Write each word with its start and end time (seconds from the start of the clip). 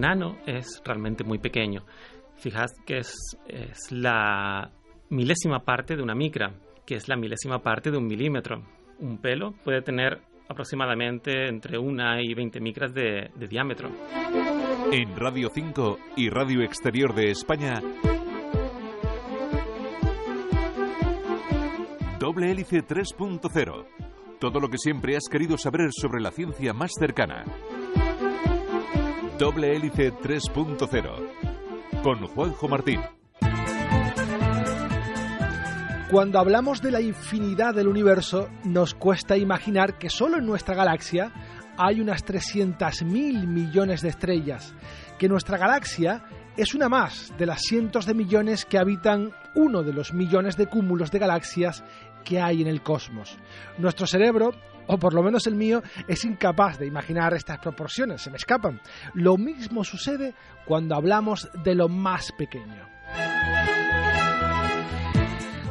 Nano 0.00 0.38
es 0.46 0.82
realmente 0.84 1.24
muy 1.24 1.38
pequeño. 1.38 1.84
Fijas 2.36 2.72
que 2.86 2.98
es, 2.98 3.12
la 3.90 4.70
milésima 5.10 5.60
parte 5.60 5.96
de 5.96 6.02
una 6.02 6.14
micra, 6.14 6.54
que 6.86 6.94
es 6.96 7.08
la 7.08 7.16
milésima 7.16 7.60
parte 7.60 7.90
de 7.90 7.98
un 7.98 8.06
milímetro. 8.06 8.62
Un 8.98 9.18
pelo 9.18 9.52
puede 9.64 9.82
tener 9.82 10.20
aproximadamente 10.48 11.48
entre 11.48 11.78
una 11.78 12.20
y 12.22 12.34
20 12.34 12.60
micras 12.60 12.92
de, 12.92 13.30
de 13.34 13.46
diámetro. 13.46 13.90
En 14.90 15.16
Radio 15.16 15.50
5 15.52 15.98
y 16.16 16.30
Radio 16.30 16.62
Exterior 16.62 17.14
de 17.14 17.30
España, 17.30 17.80
Doble 22.20 22.50
Hélice 22.50 22.84
3.0. 22.84 23.86
Todo 24.38 24.60
lo 24.60 24.68
que 24.68 24.76
siempre 24.76 25.16
has 25.16 25.28
querido 25.30 25.56
saber 25.56 25.88
sobre 25.90 26.20
la 26.20 26.30
ciencia 26.30 26.74
más 26.74 26.90
cercana. 26.98 27.44
Doble 29.40 29.74
Hélice 29.74 30.12
3.0. 30.12 32.02
Con 32.02 32.26
Juanjo 32.26 32.68
Martín. 32.68 33.00
Cuando 36.10 36.38
hablamos 36.38 36.82
de 36.82 36.90
la 36.90 37.00
infinidad 37.00 37.74
del 37.74 37.88
universo, 37.88 38.50
nos 38.64 38.92
cuesta 38.92 39.38
imaginar 39.38 39.96
que 39.96 40.10
solo 40.10 40.36
en 40.36 40.44
nuestra 40.44 40.74
galaxia 40.74 41.32
hay 41.78 42.02
unas 42.02 42.22
300.000 42.26 43.46
millones 43.46 44.02
de 44.02 44.10
estrellas, 44.10 44.74
que 45.18 45.30
nuestra 45.30 45.56
galaxia 45.56 46.22
es 46.58 46.74
una 46.74 46.90
más 46.90 47.32
de 47.38 47.46
las 47.46 47.62
cientos 47.62 48.04
de 48.04 48.12
millones 48.12 48.66
que 48.66 48.76
habitan 48.76 49.32
uno 49.54 49.82
de 49.82 49.94
los 49.94 50.12
millones 50.12 50.58
de 50.58 50.66
cúmulos 50.66 51.10
de 51.10 51.18
galaxias 51.18 51.82
que 52.26 52.42
hay 52.42 52.60
en 52.60 52.68
el 52.68 52.82
cosmos. 52.82 53.38
Nuestro 53.78 54.06
cerebro, 54.06 54.52
o 54.90 54.98
por 54.98 55.14
lo 55.14 55.22
menos 55.22 55.46
el 55.46 55.54
mío, 55.54 55.82
es 56.08 56.24
incapaz 56.24 56.78
de 56.78 56.86
imaginar 56.86 57.32
estas 57.32 57.58
proporciones, 57.58 58.22
se 58.22 58.30
me 58.30 58.36
escapan. 58.36 58.80
Lo 59.14 59.36
mismo 59.36 59.84
sucede 59.84 60.34
cuando 60.66 60.96
hablamos 60.96 61.48
de 61.62 61.76
lo 61.76 61.88
más 61.88 62.32
pequeño. 62.32 62.88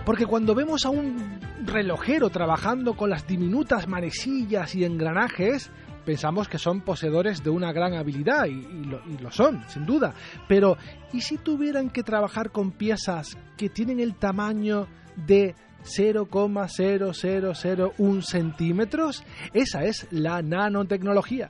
Porque 0.06 0.26
cuando 0.26 0.56
vemos 0.56 0.86
a 0.86 0.90
un 0.90 1.38
relojero 1.66 2.30
trabajando 2.30 2.96
con 2.96 3.10
las 3.10 3.28
diminutas 3.28 3.90
manecillas 3.90 4.74
y 4.74 4.86
engranajes, 4.86 5.70
pensamos 6.06 6.48
que 6.48 6.58
son 6.58 6.80
poseedores 6.80 7.44
de 7.44 7.50
una 7.50 7.74
gran 7.74 7.96
habilidad 7.96 8.46
y, 8.46 8.52
y, 8.52 8.84
lo, 8.86 9.02
y, 9.06 9.18
lo, 9.18 9.32
son, 9.32 9.62
sin 9.68 9.86
duda. 9.86 10.14
Pero, 10.48 10.78
¿y 11.12 11.20
si 11.20 11.38
tuvieran 11.38 11.90
que 11.90 12.04
trabajar 12.04 12.52
con 12.52 12.72
piezas 12.72 13.38
que 13.58 13.68
tienen 13.68 14.00
el 14.00 14.16
tamaño 14.16 14.88
de 15.28 15.56
0,0001 15.84 18.22
centímetros? 18.22 19.26
Esa 19.54 19.84
es 19.84 20.08
la 20.12 20.42
nanotecnología. 20.42 21.50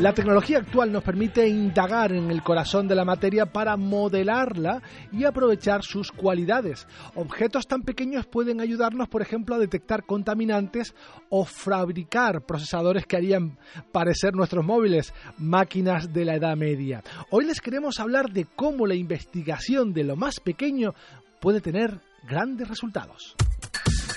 La 0.00 0.12
tecnología 0.12 0.58
actual 0.58 0.90
nos 0.90 1.04
permite 1.04 1.46
indagar 1.46 2.12
en 2.12 2.28
el 2.28 2.42
corazón 2.42 2.88
de 2.88 2.96
la 2.96 3.04
materia 3.04 3.46
para 3.46 3.76
modelarla 3.76 4.82
y 5.12 5.24
aprovechar 5.24 5.84
sus 5.84 6.10
cualidades. 6.10 6.88
Objetos 7.14 7.68
tan 7.68 7.82
pequeños 7.82 8.26
pueden 8.26 8.60
ayudarnos, 8.60 9.08
por 9.08 9.22
ejemplo, 9.22 9.54
a 9.54 9.60
detectar 9.60 10.04
contaminantes 10.04 10.96
o 11.28 11.44
fabricar 11.44 12.44
procesadores 12.44 13.06
que 13.06 13.16
harían 13.16 13.56
parecer 13.92 14.34
nuestros 14.34 14.64
móviles 14.64 15.14
máquinas 15.38 16.12
de 16.12 16.24
la 16.24 16.34
Edad 16.34 16.56
Media. 16.56 17.04
Hoy 17.30 17.44
les 17.44 17.60
queremos 17.60 18.00
hablar 18.00 18.32
de 18.32 18.48
cómo 18.56 18.88
la 18.88 18.96
investigación 18.96 19.94
de 19.94 20.02
lo 20.02 20.16
más 20.16 20.40
pequeño 20.40 20.92
puede 21.40 21.60
tener 21.60 22.00
grandes 22.28 22.68
resultados. 22.68 23.34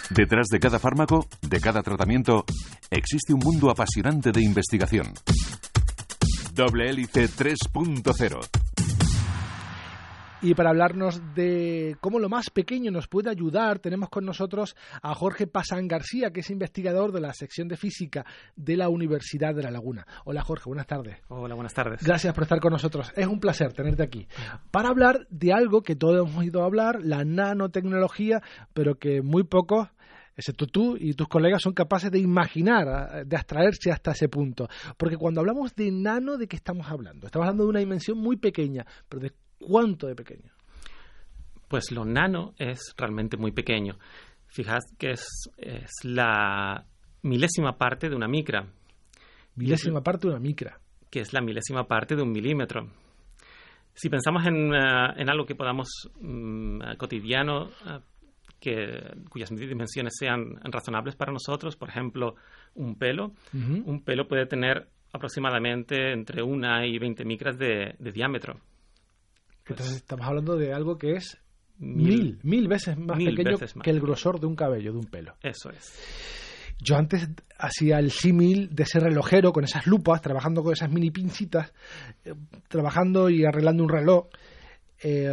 Detrás 0.10 0.48
de 0.48 0.60
cada 0.60 0.80
fármaco, 0.80 1.28
de 1.42 1.60
cada 1.60 1.84
tratamiento, 1.84 2.46
existe 2.90 3.34
un 3.34 3.40
mundo 3.40 3.70
apasionante 3.70 4.32
de 4.32 4.42
investigación. 4.42 5.14
Doble 6.54 6.90
Hélice 6.90 7.30
3.0 7.30 8.77
y 10.42 10.54
para 10.54 10.70
hablarnos 10.70 11.22
de 11.34 11.98
cómo 12.00 12.20
lo 12.20 12.30
más 12.30 12.50
pequeño 12.50 12.92
nos 12.92 13.08
puede 13.08 13.30
ayudar, 13.30 13.80
tenemos 13.80 14.10
con 14.10 14.26
nosotros 14.26 14.76
a 15.02 15.16
Jorge 15.16 15.48
Pasán 15.48 15.88
García, 15.88 16.32
que 16.32 16.42
es 16.42 16.50
investigador 16.52 17.12
de 17.12 17.22
la 17.22 17.34
sección 17.34 17.68
de 17.68 17.76
física 17.76 18.26
de 18.56 18.78
la 18.78 18.90
Universidad 18.90 19.56
de 19.56 19.64
La 19.64 19.72
Laguna. 19.72 20.06
Hola 20.26 20.44
Jorge, 20.44 20.66
buenas 20.68 20.86
tardes. 20.86 21.18
Hola, 21.30 21.56
buenas 21.56 21.74
tardes. 21.74 22.04
Gracias 22.04 22.34
por 22.34 22.44
estar 22.44 22.60
con 22.60 22.72
nosotros. 22.72 23.12
Es 23.16 23.26
un 23.26 23.40
placer 23.40 23.74
tenerte 23.74 24.04
aquí. 24.04 24.28
Para 24.70 24.90
hablar 24.90 25.26
de 25.30 25.54
algo 25.54 25.82
que 25.82 25.96
todos 25.96 26.30
hemos 26.30 26.46
ido 26.46 26.62
a 26.62 26.66
hablar, 26.66 27.00
la 27.02 27.24
nanotecnología, 27.26 28.42
pero 28.74 28.96
que 28.96 29.22
muy 29.22 29.44
pocos 29.44 29.88
excepto 30.36 30.68
tú 30.68 30.96
y 31.00 31.14
tus 31.14 31.28
colegas, 31.28 31.64
son 31.64 31.74
capaces 31.74 32.12
de 32.12 32.20
imaginar, 32.20 33.26
de 33.26 33.36
abstraerse 33.36 33.92
hasta 33.92 34.12
ese 34.12 34.30
punto. 34.30 34.68
Porque 34.96 35.18
cuando 35.18 35.42
hablamos 35.42 35.74
de 35.74 35.92
nano, 35.92 36.38
¿de 36.38 36.48
qué 36.48 36.56
estamos 36.56 36.88
hablando? 36.92 37.26
Estamos 37.26 37.48
hablando 37.48 37.64
de 37.64 37.70
una 37.70 37.80
dimensión 37.80 38.20
muy 38.20 38.38
pequeña, 38.38 38.86
pero 39.10 39.24
¿de 39.24 39.32
cuánto 39.60 40.08
de 40.08 40.16
pequeño? 40.16 40.52
Pues 41.68 41.92
lo 41.92 42.06
nano 42.06 42.54
es 42.58 42.94
realmente 42.98 43.38
muy 43.38 43.52
pequeño. 43.52 43.98
Fijas 44.48 44.84
que 44.98 45.12
es, 45.12 45.28
es 45.58 45.92
la 46.04 46.86
milésima 47.24 47.78
parte 47.78 48.10
de 48.10 48.16
una 48.16 48.28
micra. 48.28 48.66
Milésima 49.56 50.02
parte 50.02 50.28
de 50.28 50.34
una 50.34 50.40
micra. 50.40 50.80
Que 51.10 51.20
es 51.20 51.34
la 51.34 51.42
milésima 51.42 51.88
parte 51.88 52.16
de 52.16 52.22
un 52.22 52.32
milímetro. 52.32 52.90
Si 53.94 54.10
pensamos 54.10 54.46
en, 54.46 54.72
uh, 54.72 55.14
en 55.18 55.30
algo 55.30 55.46
que 55.46 55.56
podamos 55.56 55.90
um, 56.22 56.80
cotidiano, 56.98 57.66
uh, 57.66 58.00
que, 58.60 59.02
cuyas 59.30 59.50
dimensiones 59.50 60.14
sean 60.18 60.60
razonables 60.64 61.16
para 61.16 61.32
nosotros, 61.32 61.76
por 61.76 61.90
ejemplo, 61.90 62.36
un 62.76 62.96
pelo. 62.96 63.34
Uh 63.54 63.58
-huh. 63.58 63.84
Un 63.86 64.04
pelo 64.04 64.28
puede 64.28 64.46
tener 64.46 64.88
aproximadamente 65.12 66.14
entre 66.14 66.44
una 66.44 66.86
y 66.86 66.98
20 67.00 67.26
micras 67.26 67.58
de, 67.58 67.96
de 67.98 68.12
diámetro. 68.12 68.60
Pues, 69.68 69.80
Entonces 69.80 69.96
estamos 69.98 70.26
hablando 70.26 70.56
de 70.56 70.74
algo 70.74 70.98
que 70.98 71.14
es 71.14 71.38
mil, 71.78 72.08
mil, 72.08 72.40
mil 72.44 72.68
veces 72.68 72.98
más 72.98 73.18
mil 73.18 73.36
pequeño 73.36 73.58
veces 73.58 73.76
más. 73.76 73.84
que 73.84 73.90
el 73.90 74.00
grosor 74.00 74.40
de 74.40 74.48
un 74.48 74.56
cabello, 74.56 74.92
de 74.94 75.00
un 75.00 75.06
pelo. 75.06 75.36
Eso 75.44 75.70
es. 75.70 76.74
Yo 76.80 76.96
antes 76.96 77.28
hacía 77.58 77.98
el 78.00 78.12
símil 78.12 78.74
de 78.74 78.84
ese 78.84 79.00
relojero 79.00 79.52
con 79.52 79.64
esas 79.64 79.88
lupas, 79.88 80.22
trabajando 80.22 80.64
con 80.64 80.74
esas 80.74 80.92
mini 80.92 81.10
pincitas, 81.12 81.74
eh, 82.24 82.34
trabajando 82.68 83.30
y 83.30 83.46
arreglando 83.46 83.84
un 83.84 83.90
reloj. 83.90 84.28
Eh, 85.04 85.28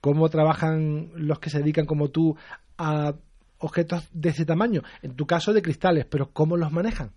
cómo 0.00 0.28
trabajan 0.28 1.12
los 1.14 1.38
que 1.38 1.50
se 1.50 1.60
dedican 1.60 1.86
como 1.86 2.10
tú 2.10 2.36
a 2.76 3.14
objetos 3.58 4.06
de 4.12 4.28
ese 4.28 4.44
tamaño, 4.44 4.82
en 5.02 5.16
tu 5.16 5.26
caso 5.26 5.52
de 5.52 5.62
cristales, 5.62 6.04
pero 6.04 6.30
cómo 6.30 6.56
los 6.56 6.70
manejan. 6.72 7.12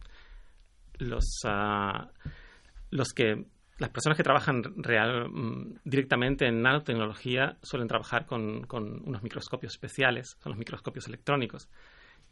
Los, 0.97 1.25
uh, 1.43 2.07
los 2.91 3.09
que 3.09 3.45
las 3.77 3.89
personas 3.91 4.17
que 4.17 4.23
trabajan 4.23 4.63
real, 4.77 5.29
mm, 5.29 5.79
directamente 5.83 6.47
en 6.47 6.61
nanotecnología 6.61 7.57
suelen 7.61 7.87
trabajar 7.87 8.25
con, 8.25 8.65
con, 8.65 9.01
unos 9.07 9.21
microscopios 9.21 9.73
especiales, 9.73 10.35
son 10.41 10.51
los 10.51 10.59
microscopios 10.59 11.07
electrónicos, 11.07 11.69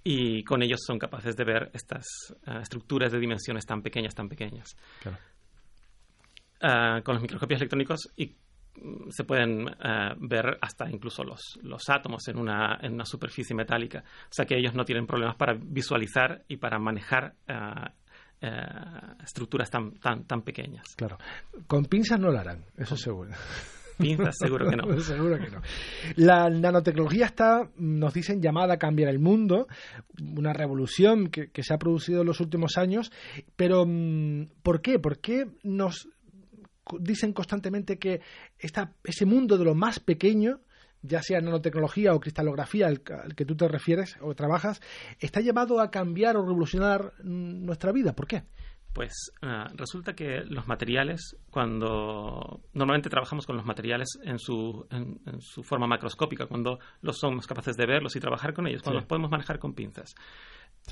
y 0.03 0.43
con 0.43 0.61
ellos 0.61 0.81
son 0.85 0.99
capaces 0.99 1.35
de 1.35 1.43
ver 1.43 1.71
estas 1.73 2.05
uh, 2.47 2.59
estructuras 2.59 3.11
de 3.11 3.19
dimensiones 3.19 3.65
tan 3.65 3.81
pequeñas, 3.81 4.13
tan 4.13 4.29
pequeñas. 4.29 4.75
Claro. 5.01 5.17
Uh, 6.61 7.03
con 7.03 7.15
los 7.15 7.21
microscopios 7.21 7.59
electrónicos 7.59 8.11
y 8.15 8.35
se 9.09 9.23
pueden 9.23 9.67
uh, 9.67 10.15
ver 10.17 10.57
hasta 10.61 10.89
incluso 10.89 11.23
los, 11.23 11.59
los 11.61 11.89
átomos 11.89 12.27
en 12.27 12.37
una, 12.37 12.77
en 12.81 12.93
una, 12.93 13.05
superficie 13.05 13.55
metálica. 13.55 14.03
O 14.25 14.33
sea 14.33 14.45
que 14.45 14.57
ellos 14.57 14.73
no 14.73 14.85
tienen 14.85 15.07
problemas 15.07 15.35
para 15.35 15.53
visualizar 15.53 16.43
y 16.47 16.57
para 16.57 16.79
manejar 16.79 17.35
uh, 17.49 17.89
uh, 18.45 19.23
estructuras 19.23 19.69
tan, 19.69 19.93
tan, 19.93 20.25
tan 20.25 20.41
pequeñas. 20.41 20.95
Claro. 20.95 21.17
Con 21.67 21.85
pinzas 21.85 22.19
no 22.19 22.31
lo 22.31 22.39
harán, 22.39 22.65
eso 22.77 22.95
seguro. 22.95 23.31
Pinzas, 23.97 24.35
seguro 24.37 24.69
que 24.69 24.75
no. 24.75 24.99
seguro 24.99 25.37
que 25.37 25.49
no. 25.49 25.61
La 26.15 26.49
nanotecnología 26.49 27.27
está, 27.27 27.69
nos 27.77 28.13
dicen, 28.13 28.41
llamada 28.41 28.75
a 28.75 28.77
cambiar 28.77 29.09
el 29.09 29.19
mundo, 29.19 29.67
una 30.19 30.53
revolución 30.53 31.27
que, 31.27 31.49
que 31.49 31.63
se 31.63 31.73
ha 31.73 31.77
producido 31.77 32.21
en 32.21 32.27
los 32.27 32.39
últimos 32.41 32.77
años, 32.77 33.11
pero 33.55 33.85
¿por 34.63 34.81
qué? 34.81 34.99
¿Por 34.99 35.19
qué 35.19 35.47
nos 35.63 36.09
dicen 36.99 37.33
constantemente 37.33 37.97
que 37.97 38.21
esta, 38.59 38.93
ese 39.03 39.25
mundo 39.25 39.57
de 39.57 39.65
lo 39.65 39.75
más 39.75 39.99
pequeño 39.99 40.59
ya 41.05 41.21
sea 41.21 41.41
nanotecnología 41.41 42.13
o 42.13 42.19
cristalografía 42.19 42.87
al, 42.87 43.01
que 43.01 43.45
tú 43.45 43.55
te 43.55 43.67
refieres 43.67 44.17
o 44.21 44.33
trabajas, 44.33 44.81
está 45.19 45.41
llevado 45.41 45.79
a 45.79 45.91
cambiar 45.91 46.37
o 46.37 46.41
revolucionar 46.41 47.13
nuestra 47.23 47.91
vida. 47.91 48.13
¿Por 48.13 48.27
qué? 48.27 48.43
Pues 48.95 49.33
ah, 49.41 49.67
resulta 49.75 50.13
que 50.13 50.45
los 50.45 50.67
materiales, 50.69 51.35
cuando 51.51 52.61
normalmente 52.73 53.09
trabajamos 53.09 53.45
con 53.45 53.57
los 53.57 53.65
materiales 53.65 54.07
en 54.23 54.39
su, 54.39 54.87
en, 54.89 55.19
su 55.41 55.63
forma 55.63 55.85
macroscópica, 55.85 56.45
cuando 56.45 56.79
los 57.01 57.17
somos 57.17 57.45
capaces 57.45 57.75
de 57.75 57.85
verlos 57.85 58.15
y 58.15 58.21
trabajar 58.21 58.53
con 58.53 58.67
ellos, 58.67 58.81
cuando 58.81 58.99
los 58.99 59.07
podemos 59.07 59.29
manejar 59.29 59.59
con 59.59 59.73
pinzas. 59.73 60.15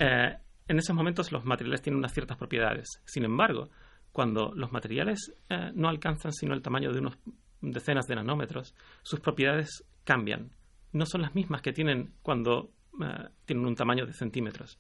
Eh, 0.02 0.36
en 0.68 0.78
esos 0.78 0.94
momentos 0.94 1.32
los 1.32 1.46
materiales 1.46 1.82
tienen 1.82 2.00
unas 2.00 2.14
ciertas 2.14 2.38
propiedades. 2.38 3.02
Sin 3.06 3.24
embargo, 3.24 3.70
cuando 4.12 4.52
los 4.54 4.74
materiales 4.74 5.34
eh, 5.50 5.72
no 5.74 5.88
alcanzan 5.88 6.34
sino 6.34 6.54
el 6.54 6.62
tamaño 6.62 6.92
de 6.92 7.00
unos 7.00 7.18
decenas 7.62 8.06
de 8.08 8.16
nanómetros, 8.16 8.76
sus 9.02 9.22
propiedades 9.22 9.86
cambian. 10.04 10.52
No 10.92 11.06
son 11.06 11.22
las 11.22 11.36
mismas 11.36 11.62
que 11.62 11.74
tienen 11.74 12.14
cuando 12.22 12.72
eh, 13.04 13.30
tienen 13.46 13.66
un 13.66 13.76
tamaño 13.76 14.06
de 14.06 14.14
centímetros. 14.14 14.78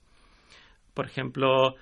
Por 0.93 1.05
ejemplo, 1.05 1.75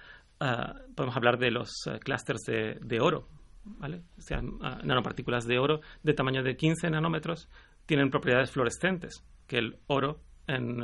Ah, 0.43 0.73
podemos 0.95 1.15
hablar 1.15 1.37
de 1.37 1.51
los 1.51 1.69
uh, 1.85 1.99
clústeres 1.99 2.41
de, 2.47 2.99
oro, 2.99 3.27
¿vale? 3.63 4.01
O 4.17 4.21
sea, 4.21 4.41
nanopartículas 4.41 5.45
de 5.45 5.59
oro 5.59 5.81
de 6.01 6.15
tamaño 6.15 6.41
de 6.41 6.57
15 6.57 6.89
nanómetros 6.89 7.47
tienen 7.85 8.09
propiedades 8.09 8.49
fluorescentes, 8.49 9.23
que 9.45 9.59
el 9.59 9.77
oro 9.85 10.19
en, 10.47 10.77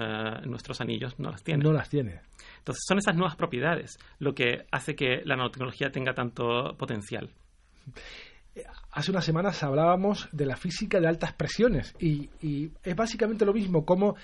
nuestros 0.48 0.80
anillos 0.80 1.18
no 1.18 1.32
las 1.32 1.44
tiene. 1.44 1.64
No 1.64 1.74
las 1.74 1.90
tiene. 1.90 2.22
Entonces, 2.60 2.84
son 2.88 3.00
esas 3.00 3.16
nuevas 3.16 3.36
propiedades 3.36 3.98
lo 4.20 4.36
que 4.36 4.68
hace 4.72 4.96
que 4.96 5.24
la 5.26 5.36
nanotecnología 5.36 5.90
tenga 5.90 6.14
tanto 6.14 6.78
potencial. 6.78 7.32
Hace 8.92 9.12
unas 9.12 9.26
semanas 9.26 9.62
hablábamos 9.64 10.30
de 10.32 10.46
la 10.46 10.56
física 10.56 11.00
de 11.00 11.08
altas 11.08 11.34
presiones 11.34 11.96
y, 12.00 12.30
es 12.84 12.96
básicamente 12.96 13.46
lo 13.46 13.54
mismo, 13.54 13.86
como 13.86 14.16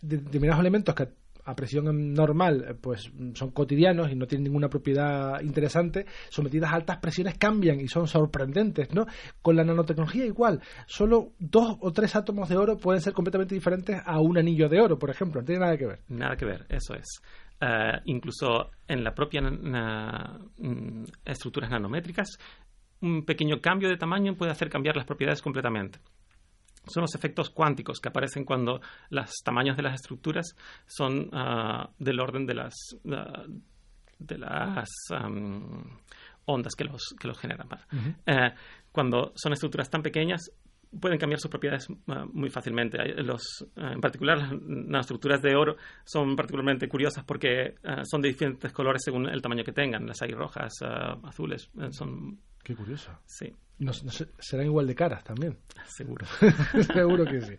determinados 0.00 0.60
elementos 0.60 0.94
que 0.94 1.08
a 1.48 1.56
presión 1.56 2.12
normal 2.12 2.76
pues 2.80 3.10
son 3.32 3.50
cotidianos 3.52 4.12
y 4.12 4.14
no 4.14 4.26
tienen 4.26 4.44
ninguna 4.44 4.68
propiedad 4.68 5.40
interesante, 5.40 6.04
sometidas 6.28 6.70
a 6.70 6.76
altas 6.76 6.98
presiones 6.98 7.38
cambian 7.38 7.80
y 7.80 7.88
son 7.88 8.06
sorprendentes, 8.06 8.92
¿no? 8.92 9.06
Con 9.40 9.56
la 9.56 9.64
nanotecnología 9.64 10.26
igual, 10.26 10.60
solo 10.86 11.32
dos 11.38 11.78
o 11.80 11.90
tres 11.90 12.14
átomos 12.16 12.50
de 12.50 12.56
oro 12.58 12.76
pueden 12.76 13.00
ser 13.00 13.14
completamente 13.14 13.54
diferentes 13.54 13.98
a 14.04 14.20
un 14.20 14.36
anillo 14.36 14.68
de 14.68 14.78
oro, 14.78 14.98
por 14.98 15.08
ejemplo, 15.08 15.40
no 15.40 15.46
tiene 15.46 15.62
nada 15.62 15.78
que 15.78 15.86
ver. 15.86 16.00
Nada 16.08 16.36
que 16.36 16.44
ver, 16.44 16.66
eso 16.68 16.94
es. 16.94 17.22
Eh, 17.60 18.00
incluso 18.04 18.70
en 18.86 19.02
la 19.02 19.14
propia 19.14 19.40
mm, 19.40 21.04
estructuras 21.24 21.70
nanométricas, 21.70 22.38
un 23.00 23.24
pequeño 23.24 23.60
cambio 23.60 23.88
de 23.88 23.96
tamaño 23.96 24.34
puede 24.34 24.52
hacer 24.52 24.68
cambiar 24.68 24.96
las 24.96 25.06
propiedades 25.06 25.42
completamente 25.42 26.00
son 26.88 27.02
los 27.02 27.14
efectos 27.14 27.50
cuánticos 27.50 28.00
que 28.00 28.08
aparecen 28.08 28.44
cuando 28.44 28.80
los 29.10 29.30
tamaños 29.44 29.76
de 29.76 29.82
las 29.82 29.94
estructuras 29.94 30.56
son 30.86 31.30
ah, 31.32 31.88
del 31.98 32.20
orden 32.20 32.46
de 32.46 32.54
las, 32.54 32.74
ah, 33.12 33.44
de 34.18 34.38
las 34.38 34.88
ondas 36.44 36.74
que 36.74 36.84
los, 36.84 37.14
que 37.18 37.28
los 37.28 37.38
generan. 37.38 37.68
Eh, 38.26 38.54
cuando 38.90 39.32
son 39.36 39.52
estructuras 39.52 39.90
tan 39.90 40.02
pequeñas, 40.02 40.50
pueden 40.98 41.18
cambiar 41.18 41.38
sus 41.38 41.50
propiedades 41.50 41.86
ah, 42.08 42.24
muy 42.32 42.48
fácilmente. 42.48 42.98
Los, 43.22 43.66
en 43.76 44.00
particular, 44.00 44.38
las 44.88 45.00
estructuras 45.00 45.42
de 45.42 45.54
oro 45.54 45.76
son 46.04 46.34
particularmente 46.34 46.88
curiosas 46.88 47.24
porque 47.24 47.74
son 48.04 48.22
de 48.22 48.28
diferentes 48.28 48.72
colores 48.72 49.02
según 49.04 49.28
el 49.28 49.42
tamaño 49.42 49.64
que 49.64 49.72
tengan. 49.72 50.06
Las 50.06 50.22
hay 50.22 50.32
rojas, 50.32 50.72
azules, 51.24 51.70
eh, 51.80 51.92
son... 51.92 52.38
Qué 52.68 52.76
curioso. 52.76 53.10
Sí. 53.24 53.50
Serán 54.38 54.66
igual 54.66 54.86
de 54.86 54.94
caras 54.94 55.24
también. 55.24 55.56
Seguro. 55.86 56.26
Seguro 56.92 57.24
que 57.24 57.40
sí. 57.40 57.54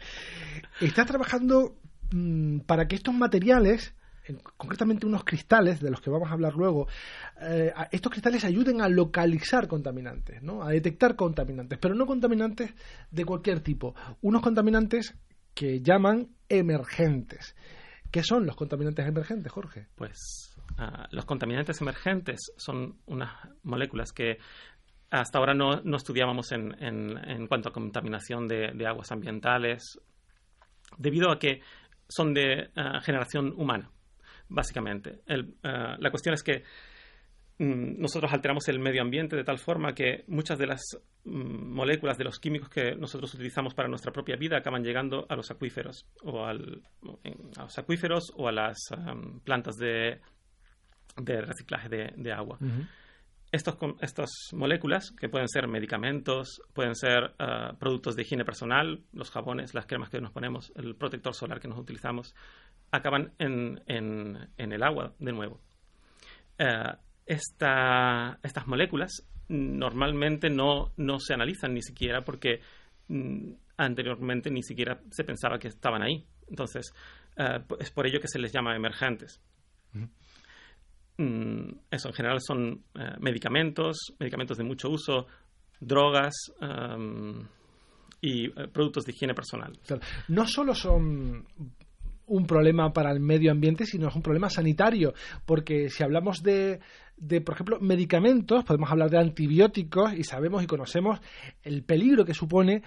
Estás 0.81 1.07
trabajando 1.07 1.79
mm, 2.11 2.59
para 2.59 2.87
que 2.87 2.95
estos 2.95 3.15
materiales, 3.15 3.95
concretamente 4.55 5.07
unos 5.07 5.23
cristales, 5.23 5.81
de 5.81 5.89
los 5.89 5.99
que 5.99 6.11
vamos 6.11 6.29
a 6.29 6.33
hablar 6.33 6.53
luego, 6.53 6.87
eh, 7.41 7.73
estos 7.91 8.11
cristales 8.11 8.45
ayuden 8.45 8.81
a 8.81 8.87
localizar 8.87 9.67
contaminantes, 9.67 10.43
¿no? 10.43 10.61
a 10.61 10.69
detectar 10.69 11.15
contaminantes, 11.15 11.79
pero 11.79 11.95
no 11.95 12.05
contaminantes 12.05 12.71
de 13.09 13.25
cualquier 13.25 13.61
tipo. 13.61 13.95
Unos 14.21 14.43
contaminantes 14.43 15.15
que 15.55 15.81
llaman 15.81 16.35
emergentes. 16.49 17.55
¿Qué 18.11 18.21
son 18.21 18.45
los 18.45 18.55
contaminantes 18.55 19.07
emergentes, 19.07 19.51
Jorge? 19.51 19.87
Pues 19.95 20.55
ah, 20.77 21.07
los 21.09 21.25
contaminantes 21.25 21.81
emergentes 21.81 22.53
son 22.57 22.99
unas 23.07 23.31
moléculas 23.63 24.13
que 24.13 24.37
hasta 25.11 25.39
ahora 25.39 25.53
no, 25.53 25.95
estudiábamos 25.95 26.51
en, 26.51 26.75
en, 26.79 27.47
cuanto 27.47 27.69
a 27.69 27.73
contaminación 27.73 28.47
de, 28.47 28.85
aguas 28.87 29.11
ambientales, 29.11 29.99
debido 30.97 31.31
a 31.31 31.39
que 31.39 31.61
son 32.07 32.33
de 32.33 32.53
eh, 32.53 32.69
generación 33.01 33.53
humana, 33.57 33.89
básicamente. 34.49 35.21
Eh, 35.27 35.43
la 35.63 36.11
cuestión 36.11 36.33
es 36.33 36.43
que 36.43 36.63
mm, 37.57 37.99
nosotros 37.99 38.31
alteramos 38.33 38.67
el 38.67 38.79
medio 38.79 39.01
ambiente 39.01 39.35
de 39.35 39.43
tal 39.43 39.57
forma 39.57 39.93
que 39.93 40.25
muchas 40.27 40.59
de 40.59 40.67
las 40.67 40.81
mm, 41.23 41.73
moléculas 41.73 42.17
de 42.17 42.25
los 42.25 42.39
químicos 42.39 42.69
que 42.69 42.95
nosotros 42.95 43.33
utilizamos 43.33 43.73
para 43.73 43.89
nuestra 43.89 44.11
propia 44.11 44.35
vida 44.35 44.57
acaban 44.57 44.83
llegando 44.83 45.25
a 45.29 45.35
los 45.35 45.49
acuíferos 45.49 46.05
o 46.23 46.45
a 46.45 46.53
los 46.53 47.77
acuíferos 47.77 48.31
o 48.35 48.47
a 48.47 48.51
las 48.51 48.77
plantas 49.43 49.75
de, 49.77 50.19
de 51.17 51.41
reciclaje 51.41 51.89
de, 51.89 52.31
agua 52.31 52.59
estos, 53.51 53.77
estas 54.01 54.29
moléculas, 54.53 55.11
que 55.11 55.29
pueden 55.29 55.47
ser 55.47 55.67
medicamentos, 55.67 56.61
pueden 56.73 56.95
ser 56.95 57.33
ah, 57.39 57.73
productos 57.79 58.15
de 58.15 58.21
higiene 58.21 58.45
personal, 58.45 59.03
los 59.11 59.31
jabones, 59.31 59.73
las 59.73 59.85
cremas 59.85 60.09
que 60.09 60.21
nos 60.21 60.31
ponemos, 60.31 60.71
el 60.75 60.95
protector 60.95 61.33
solar 61.33 61.59
que 61.59 61.67
nos 61.67 61.79
utilizamos, 61.79 62.35
acaban 62.91 63.33
en, 63.39 63.81
en, 63.87 64.71
el 64.71 64.83
agua 64.83 65.13
de 65.19 65.31
nuevo. 65.31 65.59
Eh, 66.57 66.93
estas 67.25 68.67
moléculas 68.67 69.27
normalmente 69.47 70.49
no, 70.49 70.91
no, 70.97 71.19
se 71.19 71.33
analizan 71.33 71.73
ni 71.73 71.81
siquiera 71.81 72.23
porque 72.23 72.61
mm, 73.07 73.51
anteriormente 73.77 74.51
ni 74.51 74.63
siquiera 74.63 74.99
se 75.11 75.23
pensaba 75.23 75.57
que 75.57 75.69
estaban 75.69 76.03
ahí. 76.03 76.25
Entonces, 76.47 76.93
eh, 77.35 77.59
es 77.79 77.91
por 77.91 78.05
ello 78.05 78.19
que 78.19 78.27
se 78.27 78.39
les 78.39 78.51
llama 78.51 78.75
emergentes. 78.75 79.41
Eso 81.19 82.07
en 82.07 82.13
general 82.13 82.39
son 82.41 82.83
eh, 82.95 83.15
medicamentos, 83.19 84.13
medicamentos 84.19 84.57
de 84.57 84.63
mucho 84.63 84.89
uso, 84.89 85.27
drogas 85.79 86.33
y 88.21 88.45
eh, 88.45 88.67
productos 88.71 89.05
de 89.05 89.11
higiene 89.11 89.33
personal. 89.33 89.77
No 90.29 90.47
solo 90.47 90.73
son 90.73 91.45
un 92.29 92.45
problema 92.45 92.93
para 92.93 93.11
el 93.11 93.19
medio 93.19 93.51
ambiente, 93.51 93.85
sino 93.85 94.07
es 94.07 94.15
un 94.15 94.21
problema 94.21 94.49
sanitario, 94.49 95.13
porque 95.45 95.89
si 95.89 96.03
hablamos 96.03 96.41
de, 96.41 96.79
de, 97.19 97.41
por 97.41 97.55
ejemplo, 97.55 97.79
medicamentos, 97.81 98.63
podemos 98.63 98.89
hablar 98.89 99.09
de 99.09 99.19
antibióticos 99.19 100.13
y 100.13 100.23
sabemos 100.23 100.63
y 100.63 100.67
conocemos 100.67 101.19
el 101.63 101.83
peligro 101.83 102.23
que 102.23 102.33
supone 102.33 102.81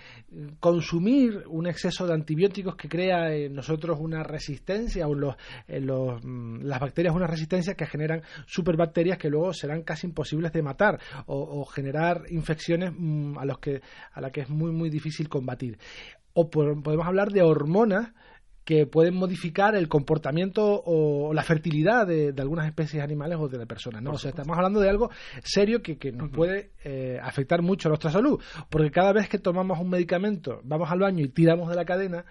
consumir 0.58 1.44
un 1.48 1.66
exceso 1.66 2.06
de 2.06 2.14
antibióticos 2.14 2.76
que 2.76 2.88
crea 2.88 3.34
en 3.34 3.54
nosotros 3.54 3.98
una 4.00 4.22
resistencia 4.22 5.06
o 5.06 5.14
los, 5.14 5.36
los, 5.68 6.24
mm, 6.24 6.62
las 6.62 6.80
bacterias 6.80 7.14
una 7.14 7.26
resistencia 7.26 7.74
que 7.74 7.86
generan 7.86 8.22
superbacterias 8.46 9.18
que 9.18 9.28
luego 9.28 9.52
serán 9.52 9.82
casi 9.82 10.06
imposibles 10.06 10.52
de 10.52 10.62
matar 10.62 10.98
o, 11.26 11.64
generar 11.66 12.24
infecciones 12.30 12.92
mm, 12.96 13.38
a, 13.38 13.44
los 13.44 13.58
que, 13.58 13.82
a 14.12 14.20
las 14.20 14.32
que 14.32 14.42
es 14.42 14.48
muy, 14.48 14.72
muy 14.72 14.90
difícil 14.90 15.28
combatir. 15.28 15.78
O 16.34 16.48
podemos 16.48 17.06
hablar 17.06 17.30
de 17.30 17.42
hormonas 17.42 18.12
que 18.64 18.86
pueden 18.86 19.14
modificar 19.14 19.74
el 19.74 19.88
comportamiento 19.88 20.82
o 20.84 21.34
la 21.34 21.42
fertilidad 21.42 22.06
de, 22.06 22.32
algunas 22.38 22.66
especies 22.66 23.02
animales 23.02 23.38
o 23.40 23.48
de 23.48 23.58
la 23.58 23.66
persona. 23.66 24.00
¿no? 24.00 24.12
O 24.12 24.18
sea, 24.18 24.30
estamos 24.30 24.56
hablando 24.56 24.80
de 24.80 24.88
algo 24.88 25.10
serio 25.42 25.82
que, 25.82 26.12
nos 26.12 26.30
puede 26.30 26.72
eh, 26.84 27.18
afectar 27.22 27.62
mucho 27.62 27.88
a 27.88 27.90
nuestra 27.90 28.10
salud, 28.10 28.40
porque 28.68 28.90
cada 28.90 29.12
vez 29.12 29.28
que 29.28 29.38
tomamos 29.38 29.78
un 29.80 29.90
medicamento, 29.90 30.60
vamos 30.64 30.90
al 30.90 31.00
baño 31.00 31.24
y 31.24 31.28
tiramos 31.28 31.68
de 31.68 31.76
la 31.76 31.84
cadena, 31.84 32.24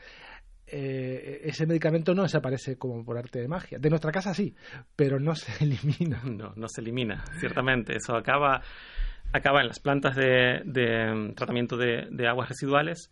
eh, 0.68 1.42
ese 1.44 1.66
medicamento 1.66 2.14
no 2.14 2.24
desaparece 2.24 2.78
como 2.78 3.04
por 3.04 3.18
arte 3.18 3.42
de 3.42 3.48
magia. 3.50 3.78
De 3.78 3.90
nuestra 3.90 4.12
casa 4.12 4.34
sí, 4.34 4.56
pero 4.96 5.20
no 5.20 5.36
se 5.36 5.52
elimina. 5.64 6.22
No, 6.24 6.54
no 6.56 6.68
se 6.70 6.80
elimina, 6.80 7.26
ciertamente. 7.40 7.98
Eso 7.98 8.16
acaba, 8.16 8.62
acaba 9.34 9.60
en 9.62 9.68
las 9.68 9.80
plantas 9.80 10.16
de, 10.16 10.62
de 10.64 11.34
tratamiento 11.36 11.76
de, 11.76 12.08
de 12.10 12.28
aguas 12.28 12.48
residuales 12.48 13.12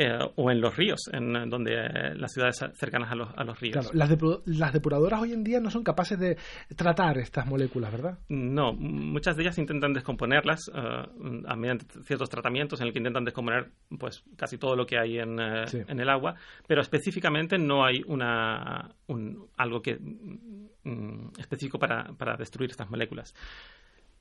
eh, 0.00 0.16
o 0.36 0.48
en 0.48 0.60
los 0.60 0.76
ríos, 0.76 1.10
en 1.12 1.50
donde 1.50 1.74
eh, 1.74 2.14
las 2.14 2.32
ciudades 2.32 2.56
cercanas 2.74 3.10
a 3.10 3.16
los, 3.16 3.28
a 3.36 3.42
los 3.42 3.58
ríos. 3.58 3.92
las, 3.92 4.08
las, 4.46 4.72
depuradoras 4.72 5.20
hoy 5.20 5.32
en 5.32 5.42
día 5.42 5.58
no 5.58 5.72
son 5.72 5.82
capaces 5.82 6.16
de 6.16 6.36
tratar 6.76 7.18
estas 7.18 7.46
moléculas, 7.46 7.90
¿verdad? 7.90 8.16
No, 8.28 8.72
muchas 8.74 9.34
de 9.34 9.42
ellas 9.42 9.58
intentan 9.58 9.92
descomponerlas 9.92 10.68
uh, 10.68 11.56
mediante 11.56 11.86
ciertos 12.04 12.30
tratamientos 12.30 12.80
en 12.80 12.86
el 12.86 12.92
que 12.92 13.00
intentan 13.00 13.24
descomponer 13.24 13.72
pues 13.98 14.22
casi 14.36 14.56
todo 14.56 14.76
lo 14.76 14.86
que 14.86 15.00
hay 15.00 15.18
en, 15.18 15.40
en 15.40 15.98
el 15.98 16.08
agua, 16.08 16.36
pero 16.68 16.80
específicamente 16.80 17.58
no 17.58 17.84
hay 17.84 18.00
una 18.06 18.94
un, 19.08 19.48
algo 19.56 19.82
que 19.82 19.98
mm, 19.98 21.30
específico 21.40 21.80
para, 21.80 22.12
para 22.12 22.36
destruir 22.36 22.70
estas 22.70 22.88
moléculas. 22.88 23.34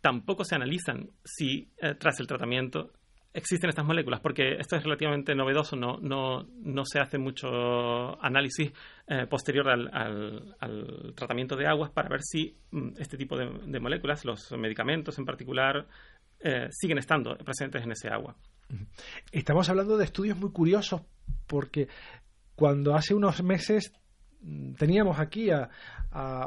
Tampoco 0.02 0.44
se 0.44 0.56
analizan 0.56 1.12
si 1.24 1.70
tras 2.00 2.20
el 2.20 2.26
tratamiento 2.26 2.94
existen 3.38 3.70
estas 3.70 3.86
moléculas, 3.86 4.20
porque 4.20 4.56
esto 4.60 4.76
es 4.76 4.84
relativamente 4.84 5.36
novedoso, 5.36 5.76
no, 5.76 5.98
no, 6.02 6.48
no 6.64 6.86
se 6.86 7.00
hace 7.00 7.20
mucho 7.20 8.22
análisis 8.22 8.72
eh, 9.08 9.28
posterior 9.28 9.70
al, 9.70 11.14
tratamiento 11.16 11.56
de 11.56 11.68
aguas 11.68 11.92
para 11.92 12.10
ver 12.10 12.22
si 12.24 12.58
mm, 12.72 12.94
este 12.98 13.16
tipo 13.16 13.38
de, 13.38 13.80
moléculas, 13.80 14.26
los 14.26 14.52
medicamentos 14.54 15.20
en 15.20 15.26
particular, 15.26 15.88
eh, 16.40 16.68
siguen 16.72 16.98
estando 16.98 17.38
presentes 17.38 17.84
en 17.84 17.92
ese 17.92 18.10
agua. 18.10 18.36
Estamos 19.32 19.70
hablando 19.70 19.98
de 19.98 20.06
estudios 20.06 20.38
muy 20.38 20.52
curiosos 20.52 21.02
porque 21.46 21.88
cuando 22.56 22.96
hace 22.96 23.14
unos 23.14 23.44
meses 23.44 23.94
teníamos 24.78 25.20
aquí 25.20 25.50
a, 25.50 25.70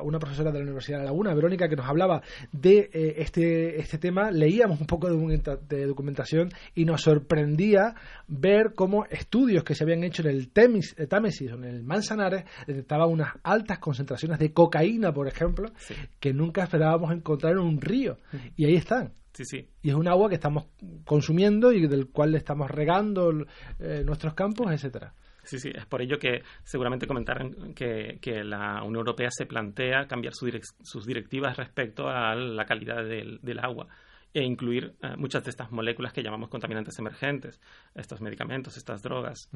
una 0.02 0.18
profesora 0.18 0.50
de 0.50 0.58
la 0.58 0.64
Universidad 0.64 0.98
de 0.98 1.04
Laguna, 1.04 1.32
Verónica, 1.32 1.68
que 1.68 1.76
nos 1.76 1.86
hablaba 1.86 2.22
de 2.50 2.90
eh, 2.92 3.14
este, 3.18 3.78
este 3.78 3.98
tema, 3.98 4.32
leíamos 4.32 4.80
un 4.80 4.86
poco 4.86 5.08
de, 5.08 5.86
documentación 5.86 6.50
y 6.74 6.84
nos 6.84 7.02
sorprendía 7.02 7.94
ver 8.26 8.72
cómo 8.74 9.04
estudios 9.04 9.62
que 9.62 9.76
se 9.76 9.84
habían 9.84 10.02
hecho 10.02 10.22
en 10.22 10.28
el 10.30 10.50
Temis, 10.50 10.96
eh, 10.98 11.06
Támesis 11.06 11.52
o 11.52 11.54
en 11.54 11.64
el 11.64 11.84
Manzanares 11.84 12.44
detectaban 12.66 13.10
unas 13.10 13.34
altas 13.44 13.78
concentraciones 13.78 14.40
de 14.40 14.52
cocaína, 14.52 15.12
por 15.12 15.28
ejemplo, 15.28 15.70
que 16.18 16.32
nunca 16.32 16.64
esperábamos 16.64 17.12
encontrar 17.12 17.52
en 17.52 17.60
un 17.60 17.80
río. 17.80 18.18
Y 18.56 18.64
ahí 18.64 18.74
están. 18.74 19.12
Sí, 19.32 19.44
sí. 19.44 19.68
Y 19.82 19.90
es 19.90 19.94
un 19.94 20.08
agua 20.08 20.28
que 20.28 20.34
estamos 20.34 20.66
consumiendo 21.04 21.70
y 21.70 21.86
del 21.86 22.08
cual 22.08 22.32
le 22.32 22.38
estamos 22.38 22.68
regando 22.70 23.30
eh, 23.78 24.02
nuestros 24.04 24.34
campos, 24.34 24.72
etcétera. 24.72 25.14
Sí, 25.42 25.58
sí, 25.58 25.70
es 25.74 25.86
por 25.86 26.02
ello 26.02 26.18
que 26.18 26.42
seguramente 26.64 27.06
comentaron 27.06 27.74
que, 27.74 28.18
la 28.44 28.82
Unión 28.82 29.00
Europea 29.00 29.28
se 29.30 29.46
plantea 29.46 30.06
cambiar 30.06 30.34
sus 30.34 31.06
directivas 31.06 31.56
respecto 31.56 32.08
a 32.08 32.34
la 32.34 32.64
calidad 32.64 33.04
del, 33.04 33.58
agua 33.60 33.88
e 34.32 34.44
incluir 34.44 34.94
eh, 35.02 35.16
muchas 35.16 35.44
de 35.44 35.50
estas 35.50 35.72
moléculas 35.72 36.12
que 36.12 36.22
llamamos 36.22 36.48
contaminantes 36.48 36.98
emergentes, 36.98 37.60
estos 37.94 38.20
medicamentos, 38.20 38.76
estas 38.76 39.02
drogas. 39.02 39.50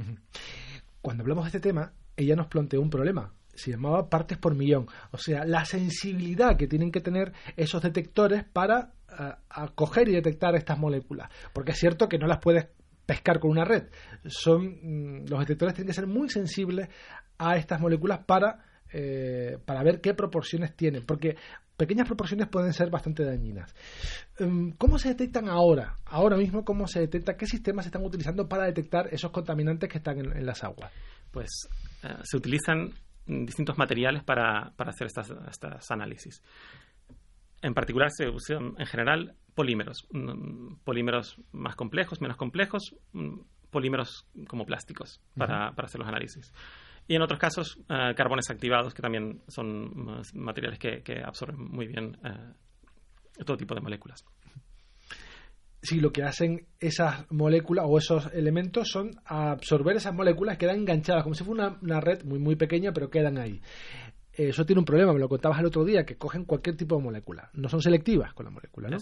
Cuando 1.01 1.23
hablamos 1.23 1.45
de 1.45 1.49
este 1.49 1.61
tema, 1.61 1.93
ella 2.17 2.35
nos 2.35 2.49
planteó 2.49 2.81
un 2.81 2.91
problema. 2.91 3.33
Se 3.55 3.71
llamaba 3.71 4.09
partes 4.11 4.37
por 4.37 4.55
millón. 4.57 4.89
O 5.13 5.19
sea, 5.19 5.45
la 5.45 5.65
sensibilidad 5.65 6.57
que 6.57 6.67
tienen 6.67 6.91
que 6.91 7.01
tener 7.01 7.33
esos 7.57 7.83
detectores 7.83 8.43
para 8.45 8.95
eh, 9.09 9.33
acoger 9.49 10.09
y 10.09 10.13
detectar 10.13 10.57
estas 10.57 10.79
moléculas. 10.79 11.31
Porque 11.53 11.71
es 11.71 11.79
cierto 11.79 12.09
que 12.09 12.19
no 12.19 12.27
las 12.27 12.39
puedes 12.39 12.69
pescar 13.07 13.41
con 13.41 13.51
una 13.51 13.65
red. 13.65 13.85
Son, 14.27 14.65
mm, 14.65 15.29
los 15.29 15.41
detectores 15.41 15.75
tienen 15.75 15.89
que 15.89 15.95
ser 15.95 16.07
muy 16.07 16.29
sensibles 16.29 16.89
a 17.39 17.57
estas 17.57 17.81
moléculas 17.81 18.21
para, 18.25 18.65
eh, 18.93 19.59
para 19.65 19.83
ver 19.83 20.01
qué 20.01 20.15
proporciones 20.15 20.75
tienen, 20.77 21.05
porque 21.05 21.37
pequeñas 21.77 22.07
proporciones 22.07 22.49
pueden 22.49 22.73
ser 22.73 22.91
bastante 22.91 23.25
dañinas. 23.25 23.75
Em, 24.39 24.73
¿Cómo 24.73 24.99
se 24.99 25.09
detectan 25.09 25.49
ahora? 25.49 25.99
Ahora 26.07 26.37
mismo, 26.37 26.65
¿cómo 26.65 26.87
se 26.87 27.01
detecta? 27.01 27.37
¿Qué 27.37 27.47
sistemas 27.47 27.85
se 27.85 27.89
están 27.89 28.05
utilizando 28.05 28.49
para 28.49 28.65
detectar 28.65 29.09
esos 29.13 29.31
contaminantes 29.31 29.89
que 29.89 29.99
están 29.99 30.19
en, 30.19 30.47
las 30.47 30.63
aguas? 30.63 30.93
Pues 31.31 31.51
eh, 32.03 32.09
se 32.23 32.37
utilizan 32.37 32.91
distintos 33.27 33.79
materiales 33.79 34.23
para, 34.23 34.73
para 34.77 34.91
hacer 34.91 35.07
estas, 35.07 35.33
estas 35.51 35.91
análisis. 35.91 36.43
En 37.63 37.73
particular 37.73 38.11
se 38.11 38.29
usan 38.29 38.75
en 38.79 38.87
general 38.87 39.35
polímeros, 39.55 40.07
mm, 40.11 40.77
polímeros 40.85 41.41
más 41.53 41.77
complejos, 41.77 42.21
menos 42.21 42.37
complejos, 42.37 42.95
mm, 43.13 43.39
polímeros 43.71 44.27
como 44.47 44.65
plásticos 44.67 45.21
para, 45.37 45.69
hacer 45.69 45.99
los 45.99 46.09
análisis. 46.09 46.53
Y 47.07 47.17
en 47.17 47.23
otros 47.23 47.39
casos, 47.39 47.79
eh, 47.89 48.15
carbones 48.17 48.49
activados, 48.51 48.95
que 48.95 49.03
también 49.03 49.43
son 49.49 50.23
materiales 50.35 50.79
que, 50.79 51.23
absorben 51.25 51.61
muy 51.61 51.87
bien 51.87 52.17
eh, 52.25 53.45
todo 53.45 53.57
tipo 53.57 53.75
de 53.75 53.81
moléculas. 53.81 54.25
Sí, 55.83 56.01
lo 56.01 56.13
que 56.13 56.23
hacen 56.23 56.67
esas 56.81 57.31
moléculas 57.31 57.85
o 57.87 57.99
esos 57.99 58.33
elementos 58.33 58.89
son 58.89 59.11
absorber 59.27 59.97
esas 59.97 60.15
moléculas, 60.15 60.57
quedan 60.57 60.77
enganchadas, 60.77 61.25
como 61.25 61.35
si 61.35 61.45
fuera 61.45 61.69
una, 61.69 61.79
una 61.83 62.01
red 62.01 62.25
muy, 62.25 62.39
muy 62.39 62.57
pequeña, 62.57 62.93
pero 62.93 63.11
quedan 63.11 63.37
ahí 63.37 63.61
eso 64.37 64.67
tiene 64.67 64.81
un 64.81 64.85
problema, 64.85 65.13
me 65.13 65.21
lo 65.21 65.29
contabas 65.29 65.61
el 65.61 65.67
otro 65.67 65.85
día, 65.85 66.05
que 66.05 66.17
cogen 66.17 66.45
cualquier 66.45 66.77
tipo 66.77 66.97
de 66.97 67.03
molécula. 67.03 67.51
No 67.55 67.69
son 67.69 67.81
selectivas 67.81 68.35
con 68.35 68.45
la 68.45 68.51
molécula, 68.51 68.89
¿no? 68.89 68.99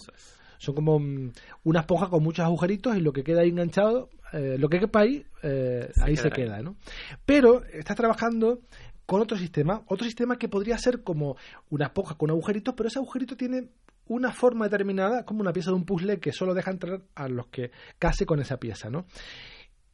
Son 0.63 0.73
como 0.73 0.97
mm, 0.97 1.31
una 1.65 1.81
esponja 1.81 2.07
con 2.07 2.23
muchos 2.23 2.45
agujeritos 2.45 2.95
y 2.95 3.01
lo 3.01 3.11
que 3.11 3.23
queda 3.23 3.41
ahí 3.41 3.49
enganchado, 3.49 4.09
eh, 4.31 4.55
lo 4.57 4.69
que 4.69 4.79
quepa 4.79 5.01
ahí, 5.01 5.25
eh, 5.41 5.91
ahí 6.01 6.15
se 6.15 6.29
queda, 6.29 6.61
¿no? 6.61 6.77
Pero 7.25 7.65
estás 7.65 7.97
trabajando 7.97 8.61
con 9.05 9.19
otro 9.19 9.37
sistema, 9.37 9.83
otro 9.87 10.05
sistema 10.05 10.37
que 10.37 10.47
podría 10.47 10.77
ser 10.77 11.03
como 11.03 11.35
una 11.69 11.87
esponja 11.87 12.15
con 12.15 12.29
agujeritos, 12.29 12.73
pero 12.77 12.87
ese 12.87 12.99
agujerito 12.99 13.35
tiene 13.35 13.71
una 14.07 14.31
forma 14.31 14.63
determinada, 14.69 15.25
como 15.25 15.41
una 15.41 15.51
pieza 15.51 15.69
de 15.71 15.75
un 15.75 15.85
puzzle 15.85 16.21
que 16.21 16.31
solo 16.31 16.53
deja 16.53 16.71
entrar 16.71 17.01
a 17.13 17.27
los 17.27 17.47
que 17.47 17.71
case 17.99 18.25
con 18.25 18.39
esa 18.39 18.55
pieza, 18.55 18.89
¿no? 18.89 19.05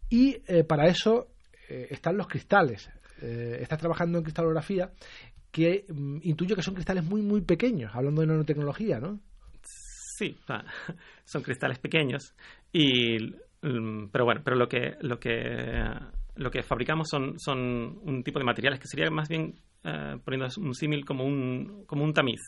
Y 0.07 0.37
eh, 0.45 0.63
para 0.63 0.87
eso 0.87 1.29
están 1.67 2.17
los 2.17 2.27
cristales. 2.27 2.89
estás 3.21 3.77
trabajando 3.77 4.17
en 4.17 4.23
cristalografía 4.23 4.91
que 5.51 5.85
mm, 5.87 6.17
intuyo 6.23 6.55
que 6.55 6.61
son 6.61 6.75
cristales 6.75 7.03
muy, 7.03 7.21
muy 7.21 7.41
pequeños, 7.41 7.91
hablando 7.95 8.21
de 8.21 8.27
nanotecnología, 8.27 8.99
¿no? 8.99 9.19
Sí, 10.19 10.35
son 11.23 11.41
cristales 11.41 11.79
pequeños. 11.79 12.35
Y, 12.73 13.17
mm, 13.61 14.07
pero 14.11 14.25
bueno, 14.25 14.41
pero 14.43 14.57
lo 14.57 14.67
que, 14.67 14.97
lo 14.99 15.17
que, 15.17 15.93
lo 16.35 16.51
que 16.51 16.61
fabricamos 16.61 17.07
son, 17.09 17.39
son 17.39 17.99
un 18.03 18.21
tipo 18.21 18.37
de 18.37 18.43
materiales 18.43 18.81
que 18.81 18.87
sería 18.87 19.09
más 19.09 19.29
bien, 19.29 19.55
eh, 19.85 20.17
poniendo 20.25 20.47
un 20.57 20.75
símil, 20.75 21.05
como 21.05 21.23
un, 21.23 21.85
como 21.85 22.03
un 22.03 22.13
tamiz. 22.13 22.41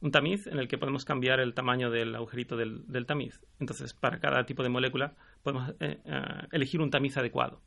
Un 0.00 0.10
tamiz 0.10 0.48
en 0.48 0.58
el 0.58 0.66
que 0.66 0.78
podemos 0.78 1.04
cambiar 1.04 1.38
el 1.38 1.54
tamaño 1.54 1.88
del 1.88 2.14
agujerito 2.14 2.56
del, 2.56 2.84
del 2.86 3.06
tamiz. 3.06 3.40
Entonces, 3.60 3.92
para 3.92 4.18
cada 4.18 4.44
tipo 4.44 4.62
de 4.64 4.68
molécula 4.68 5.14
podemos 5.44 5.70
eh, 5.80 5.98
eh, 6.04 6.22
elegir 6.50 6.80
un 6.80 6.90
tamiz 6.90 7.16
adecuado. 7.16 7.60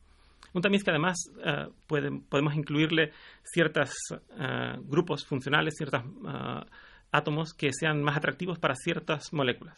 Un 0.54 0.62
tamiz 0.62 0.84
que 0.84 0.90
además 0.90 1.18
eh, 1.44 1.68
podemos 1.88 2.56
incluirle 2.56 3.12
ciertos 3.44 3.92
eh, 4.40 4.76
grupos 4.84 5.26
funcionales, 5.26 5.76
ciertos 5.78 6.02
eh, 6.04 6.66
átomos 7.12 7.54
que 7.54 7.72
sean 7.74 8.02
más 8.04 8.18
atractivos 8.18 8.60
para 8.60 8.76
ciertas 8.76 9.32
moléculas. 9.34 9.78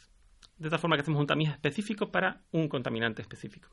De 0.57 0.69
tal 0.69 0.79
forma 0.79 0.95
que 0.95 1.01
hacemos 1.01 1.21
un 1.21 1.27
tamiz 1.27 1.49
específico 1.51 2.11
para 2.11 2.41
un 2.51 2.67
contaminante 2.67 3.21
específico. 3.21 3.69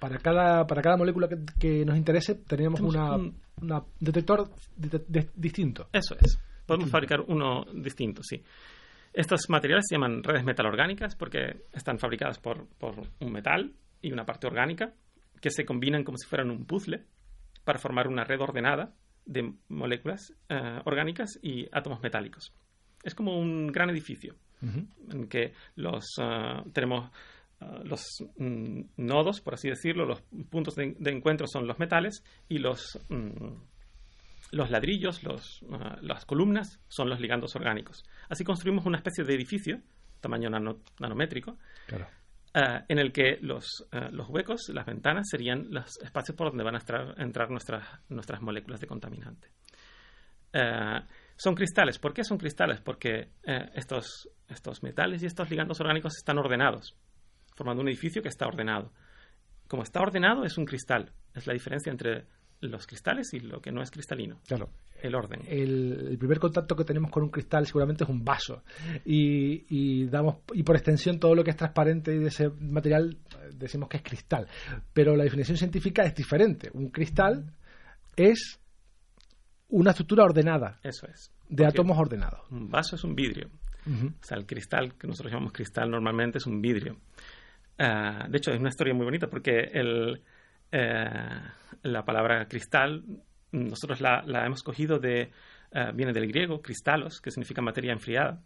para, 0.00 0.18
cada, 0.18 0.66
para 0.66 0.82
cada 0.82 0.96
molécula 0.96 1.28
que, 1.58 1.84
nos 1.84 1.96
interese 1.96 2.36
tenemos 2.36 2.80
un 2.80 3.36
detector 4.00 4.50
distinto. 5.34 5.88
Eso 5.92 6.16
es. 6.20 6.38
Podemos 6.66 6.90
fabricar 6.90 7.20
uno 7.20 7.64
distinto, 7.74 8.22
sí. 8.22 8.42
Estos 9.12 9.50
materiales 9.50 9.84
se 9.88 9.96
llaman 9.96 10.22
redes 10.22 10.44
metalorgánicas 10.44 11.16
porque 11.16 11.64
están 11.72 11.98
fabricadas 11.98 12.38
por 12.38 12.66
un 13.20 13.32
metal 13.32 13.74
y 14.00 14.10
una 14.12 14.24
parte 14.24 14.46
orgánica 14.46 14.94
que 15.40 15.50
se 15.50 15.66
combinan 15.66 16.04
como 16.04 16.16
si 16.16 16.26
fueran 16.26 16.50
un 16.50 16.64
puzzle 16.64 17.04
para 17.64 17.78
formar 17.78 18.08
una 18.08 18.24
red 18.24 18.40
ordenada 18.40 18.94
de 19.24 19.52
moléculas 19.68 20.34
eh, 20.48 20.80
orgánicas 20.84 21.38
y 21.42 21.68
átomos 21.72 22.02
metálicos. 22.02 22.52
Es 23.02 23.14
como 23.14 23.38
un 23.38 23.68
gran 23.68 23.90
edificio 23.90 24.36
en 24.62 25.26
que 25.26 25.54
los, 25.74 26.04
eh, 26.20 26.62
tenemos 26.72 27.10
eh, 27.60 27.64
los 27.84 28.04
mm, 28.36 28.80
nodos, 28.98 29.40
por 29.40 29.54
así 29.54 29.68
decirlo, 29.68 30.06
los 30.06 30.22
puntos 30.50 30.76
de, 30.76 30.94
encuentro 31.06 31.48
son 31.48 31.66
los 31.66 31.80
metales 31.80 32.22
y 32.48 32.58
los, 32.58 33.00
mm, 33.08 33.48
los 34.52 34.70
ladrillos, 34.70 35.24
los, 35.24 35.64
las 36.00 36.24
columnas 36.26 36.80
son 36.88 37.08
los 37.08 37.20
ligandos 37.20 37.56
orgánicos. 37.56 38.04
Así 38.28 38.44
construimos 38.44 38.86
una 38.86 38.98
especie 38.98 39.24
de 39.24 39.34
edificio, 39.34 39.80
tamaño 40.20 40.48
nanométrico, 40.48 41.58
claro. 41.86 42.06
Eh, 42.54 42.84
en 42.88 42.98
el 42.98 43.12
que 43.12 43.38
los, 43.40 43.88
eh, 43.92 44.10
los, 44.10 44.28
huecos, 44.28 44.68
las 44.74 44.84
ventanas, 44.84 45.26
serían 45.30 45.68
los 45.70 45.96
espacios 46.02 46.36
por 46.36 46.48
donde 46.48 46.62
van 46.62 46.76
a 46.76 47.22
entrar 47.22 47.50
nuestras, 47.50 47.88
nuestras 48.10 48.42
moléculas 48.42 48.78
de 48.78 48.86
contaminante. 48.86 49.48
Eh, 50.52 51.00
son 51.34 51.54
cristales. 51.54 51.98
¿Por 51.98 52.12
qué 52.12 52.24
son 52.24 52.36
cristales? 52.36 52.82
Porque 52.82 53.30
estos, 53.74 54.28
estos 54.48 54.82
metales 54.82 55.22
y 55.22 55.26
estos 55.26 55.50
ligandos 55.50 55.80
orgánicos 55.80 56.14
están 56.16 56.38
ordenados, 56.38 56.94
formando 57.56 57.82
un 57.82 57.88
edificio 57.88 58.22
que 58.22 58.28
está 58.28 58.46
ordenado. 58.46 58.92
Como 59.66 59.82
está 59.82 60.02
ordenado, 60.02 60.44
es 60.44 60.58
un 60.58 60.66
cristal. 60.66 61.10
Es 61.34 61.46
la 61.46 61.54
diferencia 61.54 61.90
entre 61.90 62.26
los 62.62 62.86
cristales 62.86 63.34
y 63.34 63.40
lo 63.40 63.60
que 63.60 63.72
no 63.72 63.82
es 63.82 63.90
cristalino. 63.90 64.38
Claro. 64.46 64.70
El 65.00 65.14
orden. 65.14 65.40
El, 65.48 66.16
primer 66.18 66.38
contacto 66.38 66.76
que 66.76 66.84
tenemos 66.84 67.10
con 67.10 67.24
un 67.24 67.30
cristal 67.30 67.66
seguramente 67.66 68.04
es 68.04 68.10
un 68.10 68.24
vaso. 68.24 68.62
Y, 69.04 70.06
damos, 70.06 70.36
y 70.54 70.62
por 70.62 70.76
extensión 70.76 71.18
todo 71.18 71.34
lo 71.34 71.42
que 71.42 71.50
es 71.50 71.56
transparente 71.56 72.14
y 72.14 72.18
de 72.18 72.28
ese 72.28 72.48
material 72.60 73.18
decimos 73.52 73.88
que 73.88 73.96
es 73.96 74.02
cristal. 74.02 74.46
Pero 74.92 75.16
la 75.16 75.24
definición 75.24 75.56
científica 75.56 76.02
es 76.04 76.14
diferente. 76.14 76.70
Un 76.72 76.90
cristal 76.90 77.52
es 78.16 78.60
una 79.68 79.90
estructura 79.90 80.24
ordenada. 80.24 80.78
Eso 80.84 81.08
es. 81.08 81.32
De 81.48 81.66
átomos 81.66 81.98
ordenados. 81.98 82.48
Un 82.50 82.70
vaso 82.70 82.94
es 82.94 83.02
un 83.02 83.14
vidrio. 83.14 83.50
O 83.84 84.24
sea, 84.24 84.38
el 84.38 84.46
cristal, 84.46 84.94
que 84.94 85.08
nosotros 85.08 85.32
llamamos 85.32 85.52
cristal 85.52 85.90
normalmente, 85.90 86.38
es 86.38 86.46
un 86.46 86.62
vidrio. 86.62 86.98
Ah, 87.78 88.26
de 88.30 88.38
hecho, 88.38 88.52
es 88.52 88.60
una 88.60 88.68
historia 88.68 88.94
muy 88.94 89.04
bonita 89.04 89.26
porque 89.26 89.70
el, 89.72 90.22
eh, 90.72 91.40
la 91.82 92.04
palabra 92.04 92.46
cristal, 92.46 93.04
nosotros 93.52 94.00
la, 94.00 94.24
hemos 94.46 94.62
cogido 94.62 94.98
de, 94.98 95.30
eh, 95.70 95.90
viene 95.94 96.12
del 96.12 96.26
griego, 96.26 96.62
cristalos, 96.62 97.20
que 97.20 97.30
significa 97.30 97.60
materia 97.60 97.92
enfriada. 97.92 98.40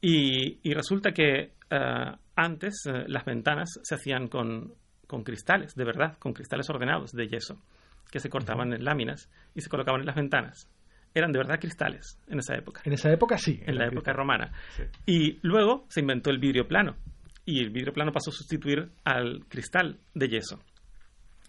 Y, 0.00 0.72
resulta 0.72 1.12
que 1.12 1.52
eh, 1.70 2.12
antes 2.34 2.84
las 3.06 3.24
ventanas 3.24 3.78
se 3.82 3.94
hacían 3.94 4.28
con, 4.28 4.74
con 5.06 5.22
cristales, 5.22 5.74
de 5.74 5.84
verdad, 5.84 6.16
con 6.18 6.32
cristales 6.32 6.68
ordenados 6.70 7.12
de 7.12 7.28
yeso, 7.28 7.62
que 8.10 8.18
se 8.18 8.30
cortaban 8.30 8.72
en 8.72 8.84
láminas 8.84 9.30
y 9.54 9.60
se 9.60 9.68
colocaban 9.68 10.00
en 10.00 10.06
las 10.06 10.16
ventanas. 10.16 10.68
Eran 11.14 11.30
de 11.30 11.38
verdad 11.38 11.60
cristales 11.60 12.18
en 12.26 12.38
esa 12.38 12.54
época. 12.56 12.80
En 12.84 12.94
esa 12.94 13.12
época 13.12 13.36
sí. 13.36 13.60
En 13.66 13.76
la 13.76 13.86
época 13.86 14.14
romana. 14.14 14.50
Sí. 14.70 14.82
Y 15.04 15.38
luego 15.42 15.84
se 15.88 16.00
inventó 16.00 16.30
el 16.30 16.38
vidrio 16.38 16.66
plano. 16.66 16.96
Y 17.44 17.60
el 17.60 17.70
vidrio 17.70 17.92
plano 17.92 18.12
pasó 18.12 18.30
a 18.30 18.32
sustituir 18.32 18.90
al 19.04 19.44
cristal 19.48 19.98
de 20.14 20.28
yeso. 20.28 20.58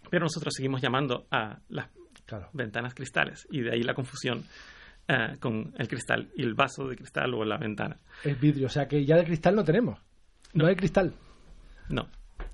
Pero 0.10 0.24
nosotros 0.26 0.54
seguimos 0.56 0.82
llamando 0.82 1.28
a 1.32 1.60
las 1.70 1.90
Claro. 2.26 2.50
ventanas 2.54 2.94
cristales. 2.94 3.46
Y 3.52 3.62
de 3.62 3.72
ahí 3.74 3.84
la 3.84 3.94
confusión 3.94 4.44
eh, 5.08 5.36
con 5.40 5.74
el 5.78 5.88
cristal 5.88 6.30
y 6.36 6.44
el 6.44 6.54
vaso 6.54 6.88
de 6.88 6.96
cristal 6.96 7.34
o 7.34 7.44
la 7.44 7.58
ventana. 7.58 7.98
Es 8.24 8.40
vidrio, 8.40 8.68
o 8.68 8.70
sea 8.70 8.88
que 8.88 9.04
ya 9.06 9.18
de 9.18 9.26
cristal 9.26 9.56
no 9.56 9.64
tenemos. 9.64 10.00
No, 10.54 10.64
No. 10.64 10.70
hay 10.70 10.76
cristal, 10.76 11.14
No, 11.90 12.08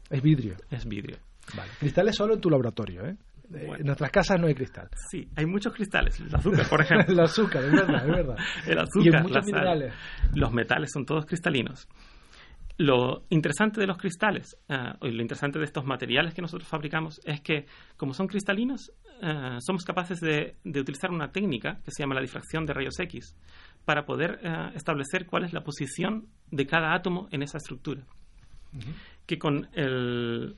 es 0.09 0.21
vidrio. 0.23 0.55
es 0.71 0.85
vidrio. 0.87 1.17
Vale. 1.55 1.71
Cristal 1.79 2.07
es 2.07 2.15
solo 2.15 2.33
en 2.33 2.41
tu 2.41 2.49
laboratorio, 2.49 3.05
¿eh? 3.05 3.15
Bueno. 3.49 3.75
En 3.77 3.85
nuestras 3.87 4.11
casas 4.11 4.39
no 4.39 4.45
hay 4.47 4.53
cristal. 4.55 4.89
Sí, 5.09 5.27
hay 5.35 5.45
muchos 5.47 5.73
cristales. 5.73 6.19
El 6.19 6.33
azúcar, 6.33 6.67
por 6.69 6.81
ejemplo. 6.83 7.13
el 7.13 7.19
azúcar, 7.19 7.63
es 7.63 7.71
verdad, 7.71 8.01
es 8.05 8.07
verdad. 8.15 8.37
el 8.67 8.79
azúcar, 8.79 9.03
y 9.05 9.07
en 9.15 9.21
muchos 9.23 9.31
la 9.35 9.41
sal. 9.41 9.45
minerales. 9.45 9.93
Los 10.35 10.51
metales 10.53 10.91
son 10.93 11.05
todos 11.05 11.25
cristalinos. 11.25 11.87
Lo 12.81 13.23
interesante 13.29 13.81
de 13.81 13.87
los 13.87 13.97
cristales, 13.97 14.55
y 15.01 15.11
lo 15.11 15.21
interesante 15.21 15.59
de 15.59 15.65
estos 15.65 15.83
materiales 15.83 16.33
que 16.33 16.41
nosotros 16.41 16.65
fabricamos, 16.65 17.19
es 17.25 17.41
que 17.41 17.65
como 17.97 18.13
son 18.13 18.27
cristalinos, 18.27 18.93
eh, 19.21 19.57
somos 19.59 19.83
capaces 19.83 20.21
de, 20.21 20.55
de 20.63 20.79
utilizar 20.79 21.11
una 21.11 21.29
técnica 21.29 21.81
que 21.83 21.91
se 21.91 22.01
llama 22.01 22.15
la 22.15 22.21
difracción 22.21 22.65
de 22.65 22.73
rayos 22.73 22.97
X 22.97 23.35
para 23.83 24.05
poder 24.05 24.39
eh, 24.41 24.71
establecer 24.75 25.25
cuál 25.25 25.43
es 25.43 25.51
la 25.51 25.61
posición 25.61 26.27
de 26.51 26.65
cada 26.65 26.93
átomo 26.93 27.27
en 27.31 27.43
esa 27.43 27.57
estructura. 27.57 28.01
Que 29.25 29.37
con 29.37 29.67
el- 29.73 30.55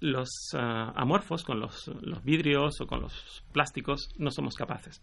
los 0.00 0.28
amorfos, 0.54 1.44
con 1.44 1.60
los, 1.60 1.86
los 2.02 2.24
vidrios 2.24 2.80
o 2.80 2.86
con 2.88 3.00
los 3.02 3.44
plásticos, 3.52 4.08
no 4.18 4.32
somos 4.32 4.56
capaces. 4.56 5.00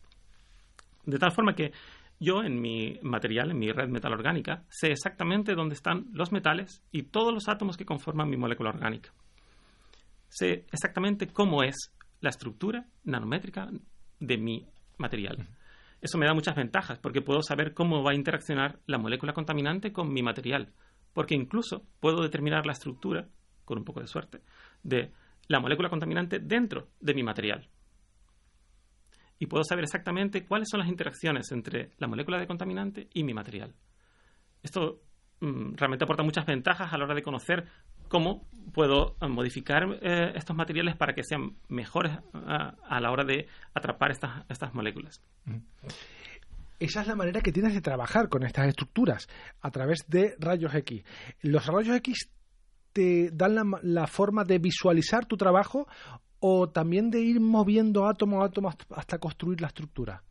De 1.06 1.18
tal 1.18 1.32
forma 1.32 1.56
que 1.56 1.72
yo 2.20 2.44
en 2.44 2.60
mi 2.60 3.00
material, 3.02 3.52
en 3.52 3.60
mi 3.60 3.72
red 3.72 3.90
metal 3.90 4.14
orgánica, 4.14 4.64
sé 4.70 4.92
exactamente 4.92 5.56
dónde 5.56 5.76
están 5.76 6.08
los 6.14 6.32
metales 6.32 6.84
y 6.92 7.04
todos 7.04 7.34
los 7.34 7.48
átomos 7.48 7.78
que 7.78 7.86
conforman 7.86 8.30
mi 8.30 8.38
molécula 8.38 8.70
orgánica. 8.70 9.12
Sé 10.28 10.66
exactamente 10.72 11.28
cómo 11.28 11.64
es 11.64 11.94
la 12.20 12.30
estructura 12.30 12.88
nanométrica 13.04 13.70
de 14.20 14.38
mi 14.38 14.66
material. 14.98 15.48
Eso 16.02 16.18
me 16.18 16.26
da 16.26 16.34
muchas 16.34 16.56
ventajas 16.56 17.00
porque 17.00 17.22
puedo 17.22 17.42
saber 17.42 17.74
cómo 17.74 18.04
va 18.04 18.12
a 18.12 18.16
interaccionar 18.16 18.80
la 18.86 18.98
molécula 18.98 19.34
contaminante 19.34 19.92
con 19.92 20.12
mi 20.12 20.22
material. 20.22 20.74
Porque 21.14 21.36
incluso 21.36 21.84
puedo 22.00 22.22
determinar 22.22 22.66
la 22.66 22.74
estructura, 22.74 23.28
con 23.66 23.80
un 23.80 23.84
poco 23.84 24.02
de 24.02 24.08
suerte, 24.08 24.42
de 24.84 25.12
la 25.48 25.60
molécula 25.60 25.90
contaminante 25.90 26.40
dentro 26.40 26.90
de 27.00 27.14
mi 27.14 27.24
material 27.24 27.68
y 29.40 29.48
puedo 29.48 29.64
saber 29.64 29.84
exactamente 29.84 30.46
cuáles 30.46 30.68
son 30.70 30.80
las 30.80 30.90
interacciones 30.90 31.52
entre 31.52 31.92
la 31.98 32.08
molécula 32.08 32.40
de 32.40 32.48
contaminante 32.48 33.08
y 33.14 33.24
mi 33.24 33.34
material. 33.34 33.74
Esto 34.64 35.02
mm, 35.40 35.76
realmente 35.76 36.06
aporta 36.06 36.24
muchas 36.24 36.46
ventajas 36.46 36.92
a 36.92 36.98
la 36.98 37.06
hora 37.06 37.16
de 37.16 37.24
conocer 37.24 37.68
cómo 38.08 38.48
puedo 38.74 39.16
eh, 39.22 39.28
modificar 39.28 39.84
eh, 40.02 40.34
estos 40.36 40.56
materiales 40.56 40.96
para 40.96 41.14
que 41.14 41.24
sean 41.24 41.56
mejores 41.68 42.18
ah, 42.34 42.76
a 42.88 43.00
la 43.00 43.12
hora 43.12 43.24
de 43.24 43.48
atrapar 43.74 44.12
estas, 44.12 44.46
estas 44.50 44.74
moléculas. 44.74 45.22
Esa 46.80 47.02
es 47.02 47.08
la 47.08 47.16
manera 47.16 47.42
que 47.42 47.52
tienes 47.52 47.74
de 47.74 47.82
trabajar 47.82 48.30
con 48.30 48.44
estas 48.44 48.68
estructuras, 48.68 49.28
a 49.62 49.72
través 49.72 50.06
de 50.08 50.36
rayos 50.40 50.74
X. 50.76 51.04
Los 51.42 51.66
rayos 51.66 51.96
X 51.98 52.30
te 52.94 53.30
dan 53.32 53.56
la 53.82 54.08
forma 54.08 54.44
de 54.44 54.60
visualizar 54.60 55.26
tu 55.26 55.38
trabajo 55.38 55.88
o 56.40 56.70
también 56.70 57.10
de 57.10 57.20
ir 57.22 57.40
moviendo 57.40 58.08
átomo 58.08 58.42
a 58.42 58.46
átomo 58.46 58.70
hasta- 58.96 59.18
construir 59.20 59.60
la 59.62 59.68
estructura, 59.68 60.22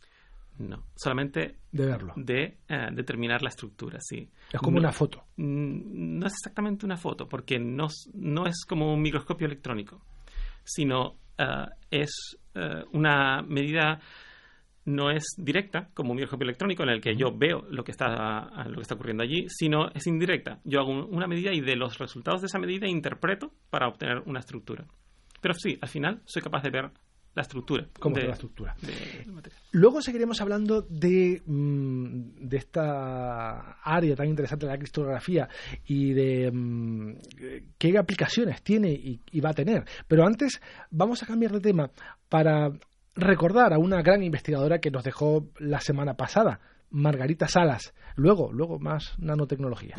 No, 0.59 0.85
solamente 0.95 1.57
de 1.73 1.87
verlo. 1.87 2.13
de 2.17 2.59
eh, 2.69 2.89
determinar 2.93 3.43
la 3.43 3.49
estructura, 3.51 3.99
sí. 4.01 4.29
Es 4.53 4.61
como 4.61 4.77
No- 4.77 4.81
una 4.81 4.93
foto. 4.93 5.25
Mm, 5.37 6.19
no 6.19 6.27
es 6.27 6.33
exactamente 6.35 6.87
una 6.87 6.97
foto, 6.97 7.29
porque 7.29 7.59
no, 7.59 7.89
no 8.15 8.47
es 8.47 8.65
como 8.67 8.95
un 8.95 9.03
microscopio 9.03 9.47
electrónico, 9.47 10.01
sino 10.65 11.17
eh, 11.39 11.67
es 11.91 12.39
eh, 12.55 12.85
una 12.93 13.43
medida, 13.43 14.01
no 14.87 15.11
es 15.11 15.25
directa, 15.37 15.91
como 15.93 16.13
un 16.13 16.17
microscopio 16.17 16.45
electrónico, 16.45 16.85
en 16.85 16.89
el 16.91 17.01
que 17.03 17.15
yo 17.17 17.37
veo 17.37 17.67
lo 17.69 17.85
que 17.85 17.91
está, 17.91 18.65
lo 18.69 18.77
que 18.77 18.83
está 18.83 18.95
ocurriendo 18.95 19.23
allí, 19.25 19.45
sino 19.49 19.89
es 19.91 20.07
indirecta. 20.07 20.61
Yo 20.65 20.81
hago 20.81 20.91
un- 20.93 21.15
una 21.15 21.27
medida 21.27 21.53
y 21.53 21.61
de 21.61 21.77
los 21.77 21.99
resultados 21.99 22.41
de 22.41 22.47
esa 22.47 22.59
medida 22.59 22.87
interpreto 22.89 23.53
para 23.69 23.89
obtener 23.89 24.23
una 24.27 24.39
estructura. 24.41 24.87
Pero 25.41 25.55
sí, 25.55 25.79
al 25.81 25.89
final 25.89 26.23
soy 26.25 26.43
capaz 26.43 26.63
de 26.63 26.71
ver 26.71 26.91
la 27.35 27.43
estructura. 27.43 27.87
Cómo 28.01 28.17
de- 28.17 28.27
la 28.29 28.33
estructura. 28.33 28.75
de- 28.81 29.31
material. 29.31 29.61
Luego 29.73 30.01
seguiremos 30.01 30.41
hablando 30.41 30.81
de, 30.89 31.43
mm, 31.45 32.49
de 32.49 32.57
esta 32.57 33.73
área 33.83 34.17
tan 34.17 34.27
interesante 34.29 34.65
de 34.65 34.73
la 34.73 34.79
cristografía 34.79 35.47
y 35.85 36.13
de 36.15 36.51
mm, 36.51 37.15
qué 37.79 37.99
aplicaciones 37.99 38.63
tiene 38.63 38.91
y, 38.93 39.21
y 39.31 39.41
va 39.41 39.51
a 39.51 39.55
tener. 39.55 39.85
Pero 40.09 40.25
antes 40.27 40.61
vamos 40.91 41.23
a 41.23 41.27
cambiar 41.27 41.53
de 41.53 41.61
tema 41.61 41.91
para 42.31 42.71
recordar 43.15 43.75
a 43.75 43.79
una 43.79 44.01
gran 44.03 44.23
investigadora 44.23 44.79
que 44.79 44.91
nos 44.91 45.05
dejó 45.05 45.51
la 45.59 45.81
semana 45.81 46.15
pasada, 46.15 46.61
Margarita 46.91 47.49
Salas. 47.49 47.93
Luego, 48.15 48.51
luego 48.51 48.79
más 48.79 49.15
nanotecnología. 49.19 49.97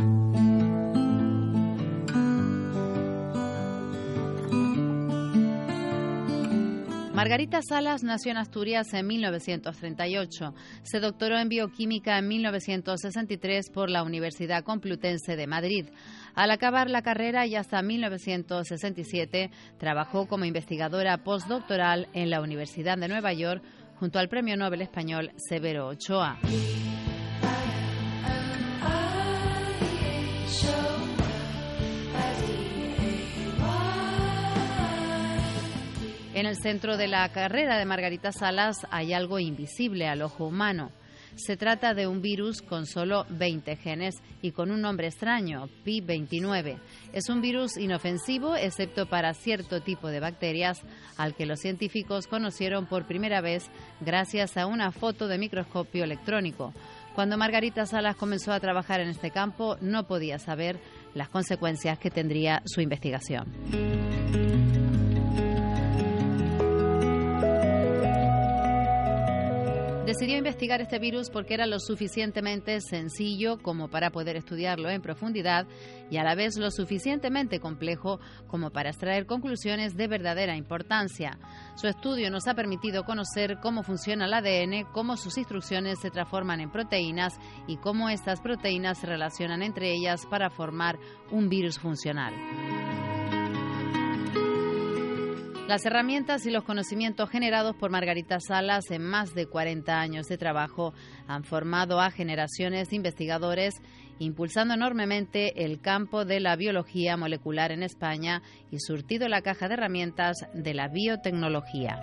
Margarita 7.18 7.62
Salas 7.68 8.04
nació 8.04 8.30
en 8.30 8.38
Asturias 8.38 8.94
en 8.94 9.08
1938. 9.08 10.54
Se 10.84 11.00
doctoró 11.00 11.40
en 11.40 11.50
bioquímica 11.50 12.20
en 12.20 12.28
1963 12.28 13.72
por 13.72 13.90
la 13.90 14.04
Universidad 14.04 14.64
Complutense 14.64 15.36
de 15.36 15.48
Madrid. 15.48 15.90
Al 16.36 16.52
acabar 16.52 16.92
la 16.92 17.02
carrera 17.02 17.48
y 17.48 17.56
hasta 17.56 17.82
1967 17.82 19.50
trabajó 19.80 20.28
como 20.28 20.46
investigadora 20.46 21.24
postdoctoral 21.24 22.08
en 22.14 22.30
la 22.30 22.40
Universidad 22.40 23.00
de 23.00 23.08
Nueva 23.08 23.34
York 23.34 23.64
junto 23.96 24.20
al 24.20 24.30
premio 24.30 24.56
Nobel 24.56 24.84
español 24.84 25.32
Severo 25.38 25.88
Ochoa. 25.88 26.38
En 36.38 36.46
el 36.46 36.56
centro 36.56 36.98
de 36.98 37.08
la 37.08 37.28
carrera 37.30 37.80
de 37.80 37.86
Margarita 37.86 38.32
Salas 38.32 38.86
hay 38.92 39.12
algo 39.12 39.40
invisible 39.40 40.08
al 40.08 40.22
ojo 40.22 40.46
humano. 40.46 40.92
Se 41.34 41.58
trata 41.58 41.96
de 41.96 42.06
un 42.06 42.22
virus 42.22 42.62
con 42.62 42.86
solo 42.86 43.26
20 43.30 43.76
genes 43.78 44.14
y 44.44 44.52
con 44.52 44.70
un 44.70 44.82
nombre 44.82 45.08
extraño, 45.08 45.68
Pi29. 45.84 46.78
Es 47.12 47.30
un 47.30 47.42
virus 47.42 47.76
inofensivo 47.76 48.56
excepto 48.56 49.08
para 49.08 49.34
cierto 49.34 49.82
tipo 49.82 50.10
de 50.10 50.20
bacterias 50.20 50.80
al 51.18 51.34
que 51.34 51.48
los 51.48 51.60
científicos 51.60 52.28
conocieron 52.28 52.86
por 52.86 53.08
primera 53.08 53.42
vez 53.42 53.72
gracias 54.00 54.58
a 54.58 54.68
una 54.68 54.92
foto 54.92 55.28
de 55.28 55.40
microscopio 55.40 56.04
electrónico. 56.04 56.72
Cuando 57.16 57.40
Margarita 57.40 57.88
Salas 57.88 58.16
comenzó 58.16 58.52
a 58.52 58.60
trabajar 58.60 59.02
en 59.02 59.10
este 59.10 59.32
campo 59.32 59.76
no 59.82 60.06
podía 60.06 60.38
saber 60.38 60.80
las 61.16 61.30
consecuencias 61.30 61.98
que 61.98 62.12
tendría 62.12 62.62
su 62.68 62.82
investigación. 62.82 64.67
Decidió 70.08 70.38
investigar 70.38 70.80
este 70.80 71.00
virus 71.00 71.30
porque 71.30 71.54
era 71.54 71.66
lo 71.66 71.82
suficientemente 71.82 72.80
sencillo 72.80 73.58
como 73.62 73.90
para 73.90 74.10
poder 74.10 74.38
estudiarlo 74.38 74.90
en 74.90 75.02
profundidad 75.02 75.68
y 76.10 76.16
a 76.16 76.24
la 76.24 76.34
vez 76.34 76.56
lo 76.56 76.72
suficientemente 76.72 77.60
complejo 77.60 78.22
como 78.48 78.70
para 78.70 78.90
extraer 78.90 79.26
conclusiones 79.26 79.98
de 79.98 80.08
verdadera 80.08 80.56
importancia. 80.56 81.38
Su 81.76 81.88
estudio 81.88 82.32
nos 82.32 82.48
ha 82.48 82.54
permitido 82.54 83.04
conocer 83.04 83.58
cómo 83.62 83.84
funciona 83.84 84.28
el 84.28 84.34
ADN, 84.34 84.90
cómo 84.94 85.18
sus 85.18 85.38
instrucciones 85.38 86.00
se 86.00 86.10
transforman 86.10 86.62
en 86.62 86.72
proteínas 86.72 87.38
y 87.68 87.76
cómo 87.76 88.08
estas 88.08 88.40
proteínas 88.40 89.00
se 89.00 89.08
relacionan 89.08 89.62
entre 89.62 89.92
ellas 89.92 90.26
para 90.30 90.50
formar 90.50 90.98
un 91.32 91.50
virus 91.50 91.80
funcional. 91.80 92.34
Las 95.68 95.86
herramientas 95.86 96.46
y 96.46 96.50
los 96.50 96.64
conocimientos 96.64 97.30
generados 97.30 97.76
por 97.76 97.92
Margarita 97.92 98.40
Salas 98.40 98.90
en 98.90 99.04
más 99.04 99.36
de 99.36 99.48
40 99.48 100.00
años 100.00 100.28
de 100.28 100.38
trabajo 100.38 100.94
han 101.28 101.44
formado 101.44 102.00
a 102.00 102.10
generaciones 102.10 102.88
de 102.88 102.96
investigadores, 102.96 103.74
impulsando 104.18 104.76
enormemente 104.76 105.66
el 105.66 105.82
campo 105.82 106.24
de 106.24 106.40
la 106.40 106.56
biología 106.56 107.18
molecular 107.18 107.74
en 107.74 107.84
España 107.84 108.42
y 108.72 108.80
surtido 108.80 109.28
la 109.28 109.42
caja 109.42 109.68
de 109.68 109.74
herramientas 109.74 110.38
de 110.54 110.74
la 110.74 110.88
biotecnología. 110.88 112.00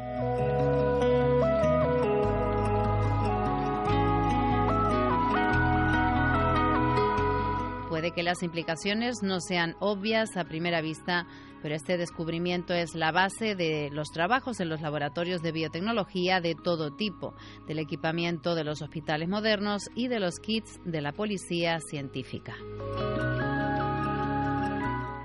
Puede 7.89 8.11
que 8.11 8.23
las 8.23 8.43
implicaciones 8.43 9.23
no 9.23 9.41
sean 9.41 9.75
obvias 9.81 10.37
a 10.37 10.45
primera 10.45 10.83
vista, 10.83 11.27
pero 11.65 11.77
este 11.77 11.97
descubrimiento 11.97 12.75
es 12.75 12.95
la 12.95 13.11
base 13.11 13.55
de 13.55 13.89
los 13.91 14.11
trabajos 14.11 14.61
en 14.61 14.69
los 14.69 14.83
laboratorios 14.83 15.41
de 15.41 15.51
biotecnología 15.51 16.43
de 16.43 16.55
todo 16.55 16.95
tipo, 16.95 17.33
del 17.67 17.79
equipamiento 17.79 18.55
de 18.55 18.65
los 18.65 18.83
hospitales 18.83 19.31
modernos 19.31 19.89
y 19.95 20.09
de 20.09 20.21
los 20.21 20.41
kits 20.41 20.79
de 20.85 21.01
la 21.01 21.13
policía 21.13 21.81
científica. 21.81 22.55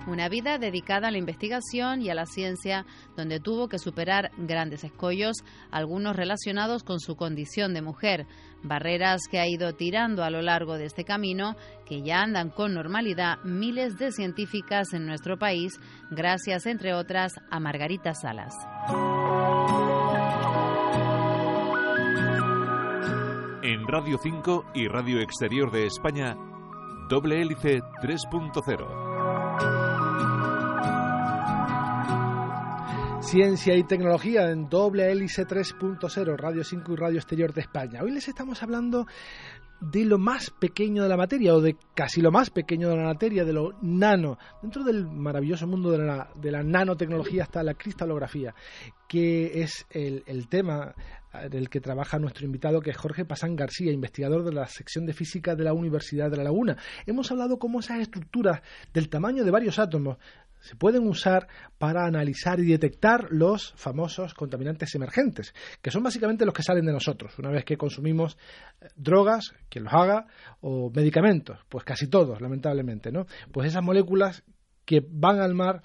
Una 0.09 0.27
vida 0.27 0.57
dedicada 0.57 1.09
a 1.09 1.11
la 1.11 1.19
investigación 1.19 2.01
y 2.01 2.09
a 2.09 2.15
la 2.15 2.25
ciencia, 2.25 2.87
donde 3.15 3.39
tuvo 3.39 3.67
que 3.67 3.77
superar 3.77 4.31
grandes 4.37 4.83
escollos, 4.83 5.43
algunos 5.69 6.15
relacionados 6.15 6.83
con 6.83 6.99
su 6.99 7.15
condición 7.15 7.75
de 7.75 7.83
mujer, 7.83 8.25
barreras 8.63 9.21
que 9.29 9.39
ha 9.39 9.47
ido 9.47 9.75
tirando 9.75 10.23
a 10.23 10.31
lo 10.31 10.41
largo 10.41 10.79
de 10.79 10.85
este 10.85 11.03
camino, 11.03 11.55
que 11.85 12.01
ya 12.01 12.23
andan 12.23 12.49
con 12.49 12.73
normalidad 12.73 13.37
miles 13.43 13.99
de 13.99 14.11
científicas 14.11 14.93
en 14.93 15.05
nuestro 15.05 15.37
país, 15.37 15.79
gracias, 16.09 16.65
entre 16.65 16.95
otras, 16.95 17.33
a 17.51 17.59
Margarita 17.59 18.15
Salas. 18.15 18.55
En 23.61 23.87
Radio 23.87 24.17
5 24.17 24.71
y 24.73 24.87
Radio 24.87 25.21
Exterior 25.21 25.69
de 25.69 25.85
España, 25.85 26.35
Doble 27.09 27.43
Hélice 27.43 27.81
3.0. 28.01 29.08
Ciencia 33.29 33.75
y 33.75 33.83
tecnología 33.83 34.49
en 34.49 34.69
doble 34.69 35.11
hélice 35.11 35.45
3.0, 35.45 36.35
Radio 36.35 36.63
5 36.63 36.93
y 36.93 36.95
Radio 36.95 37.19
Exterior 37.19 37.53
de 37.53 37.61
España. 37.61 38.01
Hoy 38.01 38.09
les 38.09 38.27
estamos 38.27 38.63
hablando 38.63 39.05
de 39.79 40.03
lo 40.03 40.17
más 40.17 40.49
pequeño 40.49 41.03
de 41.03 41.09
la 41.09 41.15
materia, 41.15 41.53
o 41.53 41.61
de 41.61 41.77
casi 41.93 42.21
lo 42.21 42.31
más 42.31 42.49
pequeño 42.49 42.89
de 42.89 42.97
la 42.97 43.03
materia, 43.03 43.45
de 43.45 43.53
lo 43.53 43.77
nano. 43.83 44.39
Dentro 44.63 44.83
del 44.83 45.05
maravilloso 45.05 45.67
mundo 45.67 45.91
de 45.91 45.99
la, 45.99 46.31
de 46.41 46.49
la 46.49 46.63
nanotecnología 46.63 47.43
está 47.43 47.61
la 47.61 47.75
cristalografía, 47.75 48.55
que 49.07 49.61
es 49.61 49.85
el, 49.91 50.47
tema 50.49 50.95
del 51.51 51.69
que 51.69 51.81
trabaja 51.81 52.17
nuestro 52.17 52.47
invitado, 52.47 52.81
que 52.81 52.89
es 52.89 52.97
Jorge 52.97 53.25
Pasán 53.25 53.55
García, 53.55 53.91
investigador 53.91 54.43
de 54.43 54.53
la 54.53 54.65
sección 54.65 55.05
de 55.05 55.13
física 55.13 55.55
de 55.55 55.65
la 55.65 55.73
Universidad 55.73 56.31
de 56.31 56.37
La 56.37 56.45
Laguna. 56.45 56.77
Hemos 57.05 57.31
hablado 57.31 57.59
cómo 57.59 57.81
esas 57.81 57.99
estructuras 57.99 58.63
del 58.91 59.07
tamaño 59.07 59.43
de 59.43 59.51
varios 59.51 59.77
átomos 59.77 60.17
se 60.59 60.75
pueden 60.75 61.07
usar 61.07 61.47
para 61.77 62.05
analizar 62.05 62.59
y 62.59 62.65
detectar 62.65 63.27
los 63.31 63.73
famosos 63.75 64.33
contaminantes 64.33 64.93
emergentes, 64.95 65.53
que 65.81 65.91
son 65.91 66.03
básicamente 66.03 66.45
los 66.45 66.53
que 66.53 66.63
salen 66.63 66.85
de 66.85 66.93
nosotros 66.93 67.37
una 67.39 67.49
vez 67.49 67.65
que 67.65 67.77
consumimos 67.77 68.37
eh, 68.81 68.87
drogas, 68.95 69.53
quien 69.69 69.85
los 69.85 69.93
haga, 69.93 70.27
o 70.61 70.91
medicamentos, 70.93 71.59
pues 71.69 71.83
casi 71.83 72.07
todos, 72.07 72.41
lamentablemente, 72.41 73.11
¿no? 73.11 73.25
Pues 73.51 73.67
esas 73.67 73.83
moléculas 73.83 74.43
que 74.85 75.05
van 75.07 75.39
al 75.39 75.53
mar 75.53 75.81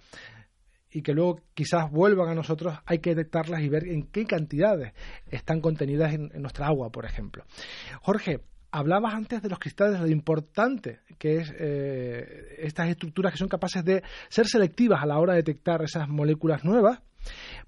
y 0.90 1.02
que 1.02 1.12
luego 1.12 1.40
quizás 1.54 1.90
vuelvan 1.90 2.28
a 2.28 2.34
nosotros, 2.34 2.78
hay 2.86 3.00
que 3.00 3.10
detectarlas 3.14 3.62
y 3.62 3.68
ver 3.68 3.88
en 3.88 4.06
qué 4.06 4.24
cantidades 4.24 4.92
están 5.26 5.60
contenidas 5.60 6.14
en, 6.14 6.30
en 6.32 6.40
nuestra 6.40 6.66
agua, 6.66 6.90
por 6.90 7.04
ejemplo. 7.04 7.44
Jorge, 8.00 8.40
hablabas 8.74 9.14
antes 9.14 9.40
de 9.40 9.48
los 9.48 9.60
cristales, 9.60 10.00
lo 10.00 10.08
importante 10.08 10.98
que 11.16 11.36
es 11.36 11.54
eh, 11.56 12.56
estas 12.58 12.88
estructuras 12.88 13.32
que 13.32 13.38
son 13.38 13.48
capaces 13.48 13.84
de 13.84 14.02
ser 14.28 14.46
selectivas 14.48 15.00
a 15.00 15.06
la 15.06 15.18
hora 15.20 15.34
de 15.34 15.42
detectar 15.42 15.80
esas 15.82 16.08
moléculas 16.08 16.64
nuevas, 16.64 17.00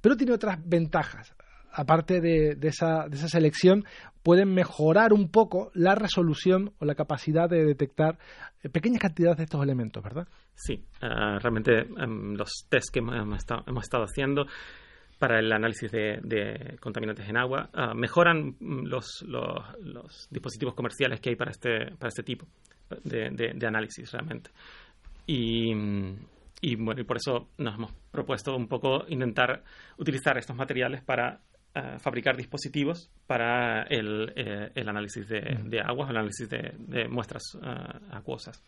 pero 0.00 0.16
tiene 0.16 0.32
otras 0.32 0.58
ventajas. 0.64 1.32
Aparte 1.72 2.20
de, 2.20 2.56
esa, 2.62 3.06
de 3.06 3.16
esa 3.16 3.28
selección, 3.28 3.84
pueden 4.22 4.52
mejorar 4.52 5.12
un 5.12 5.28
poco 5.30 5.70
la 5.74 5.94
resolución 5.94 6.72
o 6.78 6.86
la 6.86 6.94
capacidad 6.94 7.48
de 7.48 7.64
detectar 7.64 8.18
eh, 8.62 8.68
pequeñas 8.68 9.00
cantidades 9.00 9.36
de 9.36 9.44
estos 9.44 9.62
elementos, 9.62 10.02
¿verdad? 10.02 10.26
Sí, 10.54 10.74
eh, 11.02 11.38
realmente 11.38 11.80
em, 11.98 12.34
los 12.34 12.66
test 12.68 12.88
que 12.92 12.98
hemos 12.98 13.38
estado 13.84 14.04
haciendo 14.04 14.46
para 15.18 15.38
el 15.38 15.50
análisis 15.52 15.90
de, 15.90 16.76
contaminantes 16.80 17.28
en 17.28 17.36
agua, 17.36 17.70
ah, 17.72 17.94
mejoran 17.94 18.56
mm, 18.58 18.86
los, 18.86 19.24
los, 19.26 20.28
dispositivos 20.30 20.74
comerciales 20.74 21.20
que 21.20 21.30
hay 21.30 21.36
para 21.36 21.50
este, 21.50 21.92
para 21.98 22.08
este 22.08 22.22
tipo 22.22 22.46
de, 23.02 23.66
análisis 23.66 24.10
realmente. 24.12 24.50
Y, 25.26 25.72
y, 26.60 26.76
bueno, 26.76 27.00
y 27.00 27.04
por 27.04 27.16
eso 27.16 27.48
nos 27.58 27.74
hemos 27.74 27.92
propuesto 28.10 28.54
un 28.54 28.68
poco 28.68 29.04
intentar 29.08 29.62
utilizar 29.96 30.36
estos 30.38 30.54
materiales 30.54 31.02
para 31.02 31.40
ah, 31.74 31.98
fabricar 31.98 32.36
dispositivos 32.36 33.10
para 33.26 33.84
el, 33.84 34.32
eh, 34.36 34.70
el 34.74 34.88
análisis 34.88 35.28
de, 35.28 35.80
aguas, 35.84 36.10
el 36.10 36.16
análisis 36.16 36.48
de, 36.48 37.08
muestras 37.08 37.42
ah, 37.62 38.00
acuosas 38.10 38.62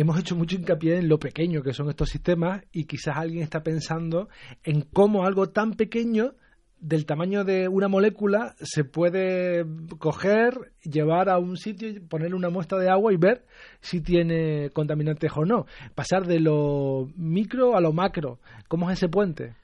hemos 0.00 0.18
hecho 0.18 0.36
mucho 0.36 0.54
hincapié 0.54 0.98
en 0.98 1.08
lo 1.08 1.18
pequeño 1.18 1.62
que 1.62 1.72
son 1.72 1.88
estos 1.88 2.08
sistemas 2.08 2.62
y 2.70 2.84
quizás 2.84 3.16
alguien 3.16 3.42
está 3.42 3.64
pensando 3.64 4.28
en 4.62 4.82
cómo 4.82 5.24
algo 5.24 5.48
tan 5.48 5.72
pequeño 5.72 6.34
del 6.78 7.04
tamaño 7.04 7.42
de 7.42 7.66
una 7.66 7.88
molécula 7.88 8.54
se 8.60 8.84
puede 8.84 9.66
coger, 9.98 10.72
llevar 10.84 11.28
a 11.28 11.38
un 11.38 11.56
sitio, 11.56 11.88
ponerle 12.08 12.36
una 12.36 12.48
muestra 12.50 12.78
de 12.78 12.88
agua 12.88 13.12
y 13.12 13.16
ver 13.16 13.44
si 13.80 14.00
tiene 14.00 14.70
contaminantes 14.70 15.32
o 15.34 15.44
no. 15.44 15.66
Pasar 15.96 16.26
de 16.26 16.38
lo 16.38 17.08
micro 17.16 17.76
a 17.76 17.80
lo 17.80 17.92
macro. 17.92 18.38
¿Cómo 18.68 18.88
es 18.88 18.98
ese 18.98 19.08
puente? 19.08 19.56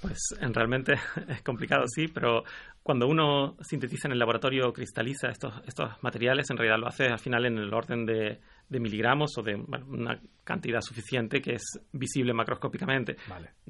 Pues 0.00 0.18
realmente 0.40 0.94
es 1.28 1.42
complicado, 1.42 1.84
sí, 1.86 2.08
pero 2.08 2.44
cuando 2.82 3.06
uno 3.06 3.56
sintetiza 3.60 4.08
en 4.08 4.12
el 4.12 4.18
laboratorio, 4.18 4.72
cristaliza 4.72 5.28
estos, 5.28 5.52
estos 5.66 5.90
materiales, 6.02 6.48
en 6.48 6.56
realidad 6.56 6.80
lo 6.80 6.88
hace 6.88 7.04
al 7.04 7.18
final 7.18 7.44
en 7.44 7.58
el 7.58 7.72
orden 7.74 8.06
de, 8.06 8.40
de 8.72 8.80
miligramos 8.80 9.36
o 9.38 9.42
de 9.42 9.54
una 9.54 10.18
cantidad 10.44 10.80
suficiente 10.80 11.40
que 11.40 11.54
es 11.54 11.62
visible 11.92 12.32
macroscópicamente. 12.32 13.16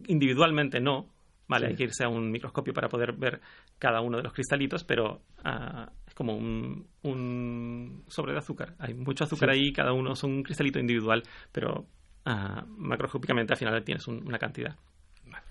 Individualmente 0.06 0.80
no, 0.80 1.08
¿vale? 1.48 1.66
Hay 1.66 1.74
que 1.74 1.84
irse 1.84 2.04
a 2.04 2.08
un 2.08 2.30
microscopio 2.30 2.72
para 2.72 2.88
poder 2.88 3.12
ver 3.12 3.40
cada 3.78 4.00
uno 4.00 4.16
de 4.16 4.22
los 4.22 4.32
cristalitos, 4.32 4.84
pero 4.84 5.22
ah, 5.44 5.90
es 6.06 6.14
como 6.14 6.36
un, 6.36 6.86
un, 7.02 8.04
sobre 8.06 8.32
de 8.32 8.38
azúcar. 8.38 8.74
Hay 8.78 8.94
mucho 8.94 9.24
azúcar 9.24 9.50
ahí, 9.50 9.72
cada 9.72 9.92
uno 9.92 10.12
es 10.12 10.22
un 10.22 10.42
cristalito 10.42 10.78
individual, 10.78 11.22
pero 11.50 11.86
uh, 12.26 12.66
macroscópicamente 12.68 13.52
al 13.52 13.58
final 13.58 13.82
tienes 13.84 14.06
una 14.06 14.38
cantidad. 14.38 14.76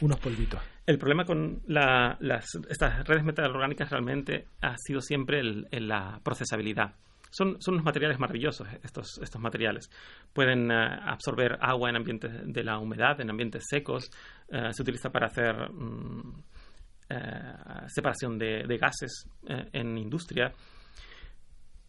Unos 0.01 0.19
polvitos. 0.19 0.59
El 0.85 0.97
problema 0.97 1.25
con 1.25 1.61
las, 1.67 2.19
estas 2.69 3.07
redes 3.07 3.23
metalorgánicas 3.23 3.89
realmente 3.89 4.45
ha 4.61 4.75
sido 4.77 5.01
siempre 5.01 5.41
la 5.43 6.19
procesabilidad. 6.23 6.95
Son, 7.31 7.57
unos 7.65 7.83
materiales 7.83 8.19
maravillosos, 8.19 8.67
estos, 8.83 9.17
estos 9.23 9.41
materiales. 9.41 9.89
Pueden 10.33 10.69
eh, 10.69 10.75
absorber 10.75 11.57
agua 11.61 11.89
en 11.89 11.95
ambientes 11.95 12.29
de 12.43 12.63
la 12.63 12.77
humedad, 12.77 13.21
en 13.21 13.29
ambientes 13.29 13.63
secos. 13.69 14.11
Eh, 14.49 14.69
se 14.71 14.81
utiliza 14.81 15.09
para 15.09 15.27
hacer 15.27 15.71
mm, 15.71 16.43
eh, 17.09 17.53
separación 17.87 18.37
de, 18.37 18.77
gases 18.77 19.29
en 19.47 19.97
industria. 19.97 20.51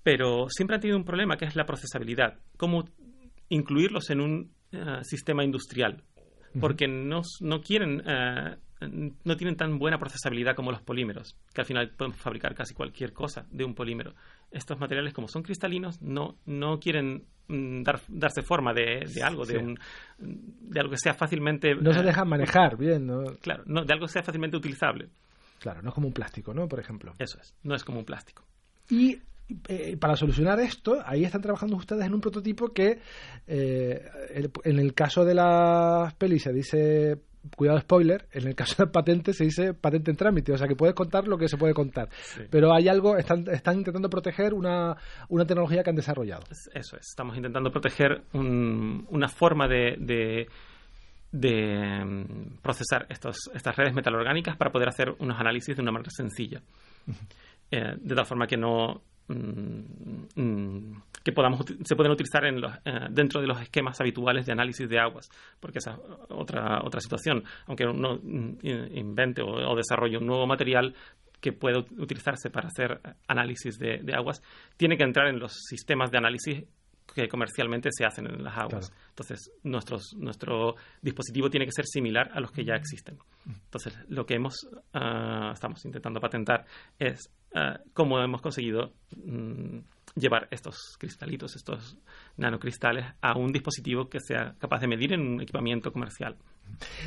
Pero 0.04 0.46
siempre 0.48 0.76
han 0.76 0.80
tenido 0.80 0.96
un 0.96 1.04
problema 1.04 1.36
que 1.36 1.46
es 1.46 1.56
la 1.56 1.66
procesabilidad. 1.66 2.38
Cómo 2.56 2.84
incluirlos 3.48 4.10
en 4.10 4.20
un 4.20 4.52
sistema 5.02 5.44
industrial. 5.44 6.02
Porque 6.58 6.86
no, 6.86 7.22
no 7.40 7.60
quieren 7.60 8.02
no 8.88 9.36
tienen 9.36 9.56
tan 9.56 9.78
buena 9.78 9.98
procesabilidad 9.98 10.54
como 10.54 10.70
los 10.70 10.82
polímeros, 10.82 11.36
que 11.52 11.60
al 11.60 11.66
final 11.66 11.90
podemos 11.90 12.18
fabricar 12.18 12.54
casi 12.54 12.74
cualquier 12.74 13.12
cosa 13.12 13.46
de 13.50 13.64
un 13.64 13.74
polímero. 13.74 14.14
Estos 14.50 14.78
materiales, 14.78 15.12
como 15.12 15.28
son 15.28 15.42
cristalinos, 15.42 16.00
no, 16.02 16.36
no 16.46 16.78
quieren 16.78 17.24
mm, 17.48 17.82
dar, 17.82 18.00
darse 18.08 18.42
forma 18.42 18.72
de, 18.72 19.04
algo, 19.22 19.44
de, 19.44 19.58
un, 19.58 19.78
de 20.18 20.80
algo 20.80 20.92
que 20.92 20.98
sea 20.98 21.14
fácilmente... 21.14 21.74
No 21.74 21.92
se 21.92 22.00
eh, 22.00 22.04
dejan 22.04 22.28
manejar 22.28 22.76
bien, 22.76 23.06
¿no? 23.06 23.24
Claro, 23.40 23.64
no, 23.66 23.84
de 23.84 23.92
algo 23.92 24.06
que 24.06 24.12
sea 24.12 24.22
fácilmente 24.22 24.56
utilizable. 24.56 25.08
Claro, 25.58 25.82
no 25.82 25.90
es 25.90 25.94
como 25.94 26.08
un 26.08 26.12
plástico, 26.12 26.52
¿no? 26.52 26.68
Por 26.68 26.80
ejemplo. 26.80 27.14
Eso 27.18 27.38
es, 27.40 27.54
no 27.62 27.74
es 27.74 27.84
como 27.84 28.00
un 28.00 28.04
plástico. 28.04 28.44
Y 28.90 29.18
eh, 29.68 29.96
para 29.96 30.16
solucionar 30.16 30.60
esto, 30.60 31.02
ahí 31.04 31.24
están 31.24 31.42
trabajando 31.42 31.76
ustedes 31.76 32.04
en 32.04 32.14
un 32.14 32.20
prototipo 32.20 32.68
que, 32.68 33.00
eh, 33.46 34.04
en 34.64 34.78
el 34.78 34.94
caso 34.94 35.24
de 35.24 35.34
las 35.34 36.14
pelis 36.14 36.42
se 36.42 36.52
dice 36.52 37.18
cuidado 37.56 37.80
spoiler, 37.80 38.26
en 38.32 38.48
el 38.48 38.54
caso 38.54 38.84
de 38.84 38.90
patente 38.90 39.32
se 39.32 39.44
dice 39.44 39.74
patente 39.74 40.10
en 40.10 40.16
trámite, 40.16 40.52
o 40.52 40.58
sea 40.58 40.68
que 40.68 40.76
puedes 40.76 40.94
contar 40.94 41.26
lo 41.26 41.36
que 41.36 41.48
se 41.48 41.56
puede 41.56 41.74
contar. 41.74 42.08
Pero 42.50 42.72
hay 42.72 42.88
algo, 42.88 43.16
están, 43.16 43.44
están 43.48 43.78
intentando 43.78 44.08
proteger 44.08 44.54
una, 44.54 44.96
una 45.28 45.44
tecnología 45.44 45.82
que 45.82 45.90
han 45.90 45.96
desarrollado. 45.96 46.42
Eso 46.50 46.96
es, 46.96 47.08
estamos 47.08 47.36
intentando 47.36 47.70
proteger 47.70 48.22
una 48.32 49.28
forma 49.28 49.66
de, 49.68 49.96
de, 49.98 50.46
de 51.32 52.04
mm, 52.04 52.60
procesar 52.62 53.06
estos, 53.08 53.50
estas 53.54 53.76
redes 53.76 53.94
metalorgánicas 53.94 54.56
para 54.56 54.70
poder 54.70 54.88
hacer 54.88 55.14
unos 55.18 55.38
análisis 55.38 55.76
de 55.76 55.82
una 55.82 55.92
manera 55.92 56.10
sencilla. 56.10 56.62
Eh, 57.74 57.96
de 57.98 58.14
tal 58.14 58.26
forma 58.26 58.46
que 58.46 58.58
no, 58.58 59.00
que 61.22 61.32
podamos 61.32 61.64
se 61.84 61.96
pueden 61.96 62.12
utilizar 62.12 62.44
en 62.44 62.60
los, 62.60 62.74
eh, 62.84 63.08
dentro 63.10 63.40
de 63.40 63.46
los 63.46 63.60
esquemas 63.60 64.00
habituales 64.00 64.46
de 64.46 64.52
análisis 64.52 64.88
de 64.88 64.98
aguas, 64.98 65.28
porque 65.60 65.78
esa 65.78 65.92
es 65.92 65.98
otra 66.30 66.80
otra 66.82 67.00
situación. 67.00 67.44
Aunque 67.66 67.86
uno 67.86 68.18
mm, 68.22 68.66
invente 68.94 69.42
o, 69.42 69.74
desarrolle 69.76 70.18
un 70.18 70.26
nuevo 70.26 70.46
material 70.46 70.94
que 71.40 71.52
pueda 71.52 71.78
utilizarse 71.78 72.50
para 72.50 72.68
hacer 72.68 73.00
análisis 73.26 73.78
de, 73.78 74.14
aguas, 74.14 74.42
tiene 74.76 74.96
que 74.96 75.04
entrar 75.04 75.26
en 75.28 75.40
los 75.40 75.52
sistemas 75.52 76.10
de 76.10 76.18
análisis 76.18 76.64
que 77.14 77.28
comercialmente 77.28 77.90
se 77.92 78.04
hacen 78.04 78.26
en 78.26 78.42
las 78.42 78.56
aguas. 78.56 78.92
Entonces, 79.10 79.50
nuestros, 79.62 80.14
nuestro 80.16 80.76
dispositivo 81.00 81.50
tiene 81.50 81.66
que 81.66 81.72
ser 81.72 81.86
similar 81.86 82.30
a 82.32 82.40
los 82.40 82.52
que 82.52 82.64
ya 82.64 82.74
existen. 82.74 83.18
Entonces, 83.46 83.98
lo 84.08 84.24
que 84.24 84.34
hemos, 84.34 84.54
ah, 84.94 85.50
estamos 85.52 85.84
intentando 85.84 86.20
patentar 86.20 86.64
es 86.98 87.30
ah, 87.54 87.78
cómo 87.92 88.18
hemos 88.20 88.40
conseguido 88.40 88.92
mm, 89.16 89.78
llevar 90.14 90.48
estos 90.50 90.96
cristalitos, 90.98 91.56
estos 91.56 91.98
nanocristales, 92.36 93.06
a 93.20 93.36
un 93.36 93.52
dispositivo 93.52 94.08
que 94.08 94.20
sea 94.20 94.54
capaz 94.58 94.80
de 94.80 94.88
medir 94.88 95.12
en 95.12 95.20
un 95.20 95.40
equipamiento 95.40 95.92
comercial. 95.92 96.36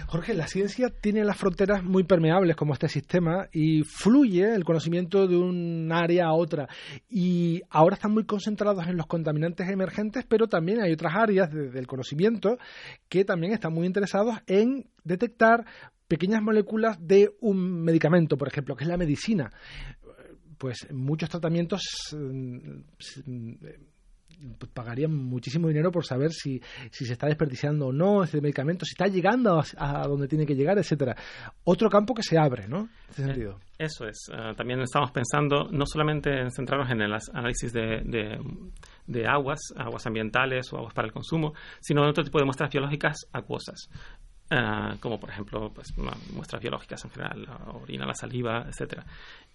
Jorge, 0.07 0.33
la 0.33 0.47
ciencia 0.47 0.89
tiene 0.89 1.23
las 1.23 1.37
fronteras 1.37 1.83
muy 1.83 2.03
permeables 2.03 2.55
como 2.55 2.73
este 2.73 2.87
sistema 2.87 3.47
y 3.51 3.83
fluye 3.83 4.53
el 4.53 4.63
conocimiento 4.63 5.27
de 5.27 5.37
un 5.37 5.91
área 5.91 6.27
a 6.27 6.33
otra. 6.33 6.67
Y 7.09 7.61
ahora 7.69 7.95
están 7.95 8.11
muy 8.11 8.25
concentrados 8.25 8.87
en 8.87 8.97
los 8.97 9.07
contaminantes 9.07 9.67
emergentes, 9.69 10.25
pero 10.27 10.47
también 10.47 10.81
hay 10.81 10.93
otras 10.93 11.13
áreas 11.15 11.51
del 11.51 11.87
conocimiento 11.87 12.57
que 13.09 13.25
también 13.25 13.53
están 13.53 13.73
muy 13.73 13.85
interesados 13.85 14.37
en 14.47 14.89
detectar 15.03 15.65
pequeñas 16.07 16.41
moléculas 16.41 16.97
de 16.99 17.31
un 17.41 17.83
medicamento, 17.83 18.37
por 18.37 18.47
ejemplo, 18.47 18.75
que 18.75 18.83
es 18.83 18.89
la 18.89 18.97
medicina. 18.97 19.51
Pues 20.57 20.87
muchos 20.91 21.29
tratamientos 21.29 21.81
mm, 22.13 22.79
pues, 24.57 24.71
pagarían 24.71 25.13
muchísimo 25.13 25.67
dinero 25.67 25.91
por 25.91 26.05
saber 26.05 26.31
si, 26.31 26.61
si 26.91 27.05
se 27.05 27.13
está 27.13 27.27
desperdiciando 27.27 27.87
o 27.87 27.93
no 27.93 28.23
ese 28.23 28.41
medicamento, 28.41 28.85
si 28.85 28.93
está 28.93 29.07
llegando 29.07 29.61
a, 29.77 30.07
donde 30.07 30.27
tiene 30.27 30.45
que 30.45 30.55
llegar, 30.55 30.77
etcétera. 30.77 31.15
Otro 31.63 31.89
campo 31.89 32.13
que 32.13 32.23
se 32.23 32.37
abre, 32.37 32.67
¿no? 32.67 32.89
Eh, 33.17 33.53
eso 33.77 34.07
es. 34.07 34.29
Eh, 34.31 34.53
también 34.55 34.81
estamos 34.81 35.11
pensando 35.11 35.69
no 35.71 35.85
solamente 35.85 36.29
en 36.29 36.51
centrarnos 36.51 36.89
en 36.91 37.01
el 37.01 37.13
análisis 37.33 37.73
de, 37.73 38.39
de, 39.07 39.27
aguas, 39.27 39.59
aguas 39.75 40.05
ambientales 40.05 40.71
o 40.71 40.77
aguas 40.77 40.93
para 40.93 41.07
el 41.07 41.13
consumo, 41.13 41.53
sino 41.79 42.03
en 42.03 42.09
otro 42.09 42.23
tipo 42.23 42.39
de 42.39 42.45
muestras 42.45 42.69
biológicas 42.69 43.27
acuosas. 43.33 43.89
Uh, 44.51 44.99
como 44.99 45.19
por 45.19 45.31
ejemplo 45.31 45.71
pues, 45.73 45.87
muestras 46.31 46.61
biológicas 46.61 47.03
en 47.03 47.09
general, 47.09 47.45
la 47.47 47.71
orina, 47.73 48.05
la 48.05 48.13
saliva, 48.13 48.63
etcétera 48.67 49.03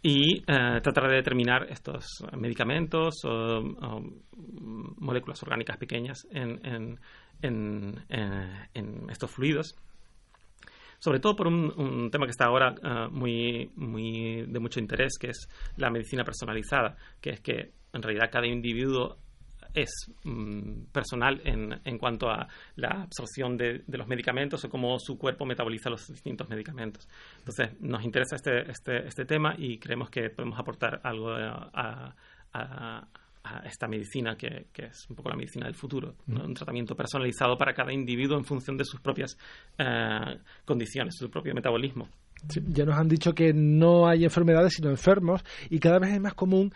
y 0.02 0.40
uh, 0.40 0.80
tratar 0.80 1.08
de 1.08 1.16
determinar 1.16 1.66
estos 1.70 2.24
medicamentos 2.36 3.22
o, 3.24 3.62
moléculas 4.98 5.42
orgánicas 5.42 5.76
pequeñas 5.76 6.26
en, 6.30 6.64
en, 6.64 7.00
en, 7.42 8.04
en, 8.74 9.10
estos 9.10 9.30
fluidos. 9.30 9.76
Sobre 10.98 11.20
todo 11.20 11.36
por 11.36 11.46
un, 11.46 11.72
un 11.76 12.10
tema 12.10 12.26
que 12.26 12.30
está 12.30 12.46
ahora 12.46 12.74
uh, 12.82 13.10
muy, 13.10 13.70
muy 13.76 14.46
de 14.46 14.58
mucho 14.58 14.80
interés, 14.80 15.18
que 15.18 15.28
es 15.28 15.48
la 15.76 15.90
medicina 15.90 16.24
personalizada, 16.24 16.96
que 17.20 17.30
es 17.30 17.40
que 17.40 17.72
en 17.92 18.02
realidad 18.02 18.30
cada 18.30 18.46
individuo 18.46 19.18
es 19.74 19.90
mm, 20.24 20.84
personal 20.92 21.40
en, 21.44 21.80
en, 21.84 21.98
cuanto 21.98 22.28
a 22.28 22.48
la 22.76 23.02
absorción 23.02 23.56
de, 23.56 23.82
los 23.86 24.06
medicamentos 24.08 24.64
o 24.64 24.70
cómo 24.70 24.98
su 24.98 25.18
cuerpo 25.18 25.44
metaboliza 25.44 25.90
los 25.90 26.06
distintos 26.08 26.48
medicamentos. 26.48 27.08
Entonces, 27.38 27.80
nos 27.80 28.02
interesa 28.04 28.36
este, 28.36 28.70
este, 28.70 29.06
este 29.06 29.24
tema 29.24 29.54
y 29.56 29.78
creemos 29.78 30.10
que 30.10 30.30
podemos 30.30 30.58
aportar 30.58 31.00
algo 31.04 31.30
a, 31.30 32.14
esta 33.64 33.88
medicina 33.88 34.36
que, 34.36 34.66
es 34.74 35.08
un 35.08 35.16
poco 35.16 35.30
la 35.30 35.36
medicina 35.36 35.64
del 35.64 35.74
futuro, 35.74 36.14
un 36.28 36.52
tratamiento 36.52 36.94
personalizado 36.94 37.56
para 37.56 37.72
cada 37.72 37.90
individuo 37.90 38.36
en 38.36 38.44
función 38.44 38.76
de 38.76 38.84
sus 38.84 39.00
propias 39.00 39.36
eh, 39.78 40.38
condiciones, 40.64 41.16
su 41.16 41.30
propio 41.30 41.54
metabolismo. 41.54 42.06
ya 42.68 42.84
nos 42.84 42.96
han 42.96 43.08
dicho 43.08 43.32
que 43.32 43.54
no 43.54 44.06
hay 44.06 44.24
enfermedades 44.24 44.74
sino 44.74 44.90
enfermos 44.90 45.42
y 45.70 45.78
cada 45.78 45.98
vez 45.98 46.12
es 46.12 46.20
más 46.20 46.34
común 46.34 46.70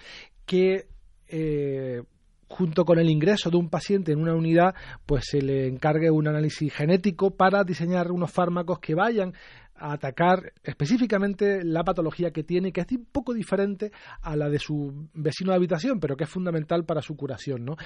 que 0.47 0.87
eh, 1.29 2.03
junto 2.49 2.85
con 2.85 2.99
el 2.99 3.11
ingreso 3.11 3.51
de 3.51 3.57
un 3.57 3.69
paciente 3.69 4.13
en 4.13 4.21
una 4.21 4.35
unidad, 4.35 4.75
pues 5.07 5.25
se 5.31 5.43
le 5.43 5.67
encargue 5.67 6.11
un 6.11 6.29
análisis 6.29 6.73
genético 6.73 7.31
para 7.31 7.65
diseñar 7.65 8.13
unos 8.13 8.31
fármacos 8.31 8.79
que 8.79 8.95
vayan 8.95 9.35
a 9.77 9.93
atacar 9.93 10.53
específicamente 10.63 11.65
la 11.65 11.83
patología 11.83 12.31
que 12.31 12.45
tiene, 12.45 12.73
que 12.73 12.81
es 12.81 12.93
un 12.93 13.07
poco 13.11 13.35
diferente 13.35 13.91
a 14.23 14.37
la 14.37 14.49
de 14.49 14.59
su 14.59 15.09
vecino 15.15 15.51
de 15.51 15.57
habitación, 15.57 15.99
pero 15.99 16.17
que 16.17 16.25
es 16.25 16.31
fundamental 16.31 16.85
para 16.85 17.03
su 17.03 17.17
curación. 17.17 17.65
¿no? 17.65 17.77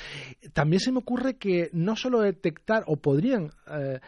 También 0.53 0.81
se 0.81 0.92
me 0.92 0.99
ocurre 0.99 1.37
que 1.37 1.71
no 1.73 1.97
solo 1.97 2.21
detectar, 2.21 2.85
o 2.87 2.97
podrían 2.97 3.51
eh, 3.71 4.01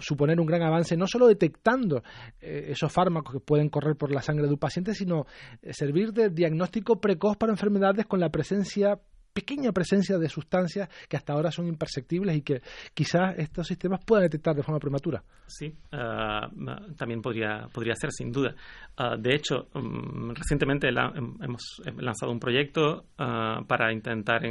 suponer 0.00 0.40
un 0.40 0.46
gran 0.46 0.62
avance, 0.62 0.96
no 0.96 1.06
solo 1.06 1.28
detectando 1.28 2.02
eh, 2.40 2.66
esos 2.70 2.92
fármacos 2.92 3.34
que 3.34 3.40
pueden 3.40 3.68
correr 3.68 3.96
por 3.96 4.12
la 4.12 4.22
sangre 4.22 4.46
de 4.46 4.52
un 4.52 4.58
paciente, 4.58 4.94
sino 4.94 5.26
eh, 5.62 5.72
servir 5.72 6.12
de 6.12 6.30
diagnóstico 6.30 7.00
precoz 7.00 7.36
para 7.36 7.52
enfermedades 7.52 8.06
con 8.06 8.20
la 8.20 8.30
presencia 8.30 8.98
pequeña 9.32 9.72
presencia 9.72 10.18
de 10.18 10.28
sustancias 10.28 10.88
que 11.08 11.16
hasta 11.16 11.32
ahora 11.32 11.50
son 11.50 11.66
imperceptibles 11.66 12.36
y 12.36 12.42
que 12.42 12.62
quizás 12.94 13.38
estos 13.38 13.66
sistemas 13.66 14.00
puedan 14.04 14.24
detectar 14.24 14.54
de 14.54 14.62
forma 14.62 14.78
prematura. 14.78 15.22
Sí, 15.46 15.72
ah, 15.92 16.48
también 16.96 17.20
podría, 17.22 17.68
podría 17.72 17.94
ser, 17.94 18.10
sin 18.12 18.30
duda. 18.30 18.54
Ah, 18.96 19.16
de 19.16 19.34
hecho, 19.34 19.68
mm, 19.74 20.30
recientemente 20.34 20.88
hemos 20.88 21.82
lanzado 21.96 22.32
un 22.32 22.40
proyecto 22.40 23.06
ah, 23.18 23.60
para 23.66 23.92
intentar 23.92 24.42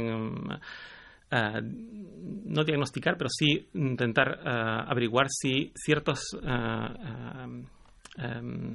no 1.30 2.64
diagnosticar, 2.64 3.16
pero 3.16 3.30
sí 3.30 3.68
intentar 3.74 4.40
averiguar 4.44 5.28
si 5.30 5.72
ciertos 5.74 6.36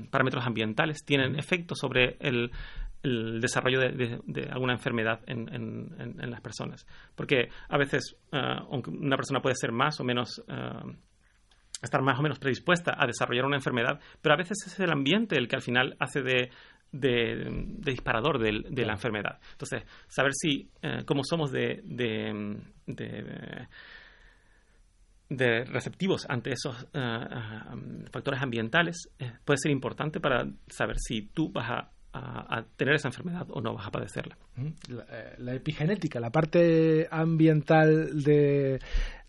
parámetros 0.10 0.46
ambientales 0.46 1.04
tienen 1.04 1.38
efecto 1.38 1.76
sobre 1.76 2.18
el, 2.20 2.52
el 3.06 3.40
desarrollo 3.40 3.80
de, 3.80 4.50
alguna 4.52 4.74
enfermedad 4.74 5.22
en, 5.28 5.48
en, 5.54 6.32
las 6.32 6.42
personas. 6.42 6.88
Porque 7.16 7.50
a 7.70 7.78
veces, 7.78 8.18
uh, 8.32 8.66
aunque 8.72 8.90
una 8.90 9.16
persona 9.16 9.42
puede 9.42 9.56
ser 9.56 9.72
más 9.72 10.00
o 10.00 10.04
menos, 10.04 10.44
uh, 10.48 10.92
estar 11.82 12.02
más 12.02 12.20
o 12.20 12.24
menos 12.24 12.40
predispuesta 12.40 12.96
a 12.98 13.06
desarrollar 13.06 13.46
una 13.46 13.58
enfermedad, 13.58 14.00
pero 14.22 14.34
a 14.34 14.38
veces 14.38 14.58
es 14.66 14.80
el 14.80 14.92
ambiente 14.92 15.38
el 15.38 15.48
que 15.48 15.56
al 15.56 15.62
final 15.62 15.96
hace 16.00 16.22
de, 16.24 16.50
de, 16.92 17.48
disparador 17.80 18.40
de, 18.40 18.86
la 18.86 18.94
enfermedad. 18.94 19.40
Entonces, 19.52 19.84
saber 20.08 20.32
si, 20.34 20.70
uh, 20.84 21.06
cómo 21.06 21.24
somos 21.24 21.52
de, 21.52 21.84
de, 25.30 25.66
receptivos 25.66 26.26
ante 26.30 26.52
esos 26.52 26.88
factores 28.12 28.42
ambientales 28.42 29.10
puede 29.44 29.58
ser 29.58 29.72
importante 29.72 30.20
para 30.20 30.48
saber 30.68 30.98
si 31.00 31.24
tú 31.24 31.52
vas 31.52 31.70
a 31.70 31.92
a, 32.16 32.64
tener 32.78 32.96
esa 32.96 33.10
enfermedad 33.10 33.48
o 33.50 33.62
no 33.62 33.74
vas 33.74 33.88
a 33.88 33.92
padecerla. 33.92 34.38
Eh, 34.58 35.36
la, 35.40 35.54
epigenética, 35.54 36.20
la 36.20 36.32
parte 36.32 37.08
ambiental 37.12 38.24
de, 38.24 38.80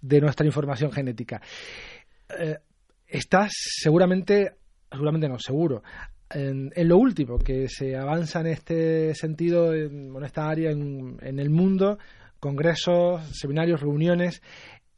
de 0.00 0.20
nuestra 0.20 0.46
información 0.46 0.92
genética. 0.92 1.40
Eh, 2.38 2.58
estás 3.06 3.52
seguramente, 3.54 4.56
seguramente 4.90 5.28
no, 5.28 5.38
seguro, 5.38 5.82
en, 6.30 6.70
lo 6.76 6.96
último 6.98 7.38
que 7.38 7.68
se 7.68 7.96
avanza 7.96 8.40
en 8.40 8.46
este 8.46 9.14
sentido, 9.14 9.74
en, 9.74 10.14
en 10.14 10.24
esta 10.24 10.48
área 10.48 10.70
en, 10.70 11.18
en 11.22 11.38
el 11.38 11.50
mundo, 11.50 11.98
congresos, 12.38 13.22
seminarios, 13.32 13.80
reuniones. 13.80 14.42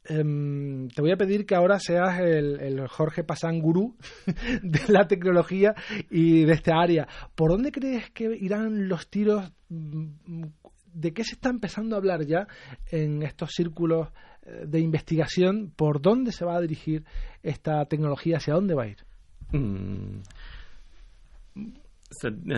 Em, 0.09 0.87
te 0.87 1.01
voy 1.01 1.11
a 1.11 1.17
pedir 1.17 1.45
que 1.45 1.53
ahora 1.53 1.79
seas 1.79 2.19
el, 2.19 2.87
Jorge 2.87 3.23
Pasán 3.23 3.59
gurú 3.59 3.95
de 4.63 4.79
la 4.87 5.07
tecnología 5.07 5.75
y 6.09 6.45
de 6.45 6.53
esta 6.53 6.81
área. 6.81 7.07
¿Por 7.35 7.51
dónde 7.51 7.71
crees 7.71 8.09
que 8.09 8.35
irán 8.35 8.89
los 8.89 9.09
tiros? 9.09 9.51
Mm, 9.69 10.45
¿De 10.91 11.13
qué 11.13 11.23
se 11.23 11.35
está 11.35 11.49
empezando 11.49 11.95
a 11.95 11.99
hablar 11.99 12.25
ya 12.25 12.47
en 12.91 13.21
estos 13.21 13.51
círculos 13.51 14.07
eh, 14.41 14.65
de 14.65 14.79
investigación? 14.79 15.71
¿Por 15.75 16.01
dónde 16.01 16.31
se 16.31 16.43
va 16.43 16.55
a 16.55 16.61
dirigir 16.61 17.05
esta 17.43 17.85
tecnología? 17.85 18.37
¿Hacia 18.37 18.55
dónde 18.55 18.73
va 18.73 18.83
a 18.83 18.87
ir? 18.87 19.05
Mm, 19.51 20.21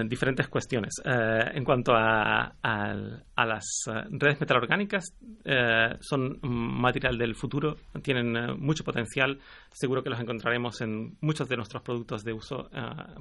diferentes 0.08 0.48
cuestiones. 0.48 0.94
Eh, 1.04 1.52
en 1.54 1.64
cuanto 1.64 1.94
a, 1.94 2.54
las 2.64 3.66
eh, 3.88 4.04
redes 4.12 4.40
metalorgánicas, 4.40 5.14
son 6.00 6.40
material 6.42 7.18
del 7.18 7.36
futuro, 7.36 7.76
tienen 8.02 8.60
mucho 8.60 8.84
potencial. 8.84 9.40
Seguro 9.72 10.04
que 10.04 10.10
los 10.10 10.20
encontraremos 10.20 10.82
en 10.82 11.18
muchos 11.22 11.48
de 11.50 11.58
nuestros 11.58 11.82
productos 11.82 12.24
de 12.24 12.34
uso 12.34 12.70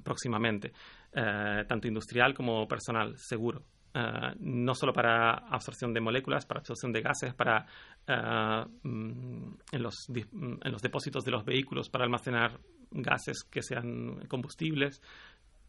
próximamente, 0.04 0.72
tanto 1.12 1.88
industrial 1.88 2.34
como 2.34 2.66
personal, 2.68 3.14
seguro. 3.16 3.62
no 4.38 4.74
solo 4.74 4.92
para 4.92 5.32
absorción 5.32 5.92
de 5.92 6.00
moléculas, 6.00 6.46
para 6.46 6.60
absorción 6.60 6.92
de 6.92 7.02
gases, 7.02 7.34
para 7.34 7.66
mm, 8.82 9.52
en, 9.72 9.82
los, 9.82 10.08
en 10.08 10.72
los 10.72 10.82
depósitos 10.82 11.24
de 11.24 11.30
los 11.30 11.44
vehículos 11.44 11.88
para 11.88 12.04
almacenar 12.04 12.58
gases 12.90 13.44
que 13.44 13.62
sean 13.62 14.26
combustibles, 14.28 15.00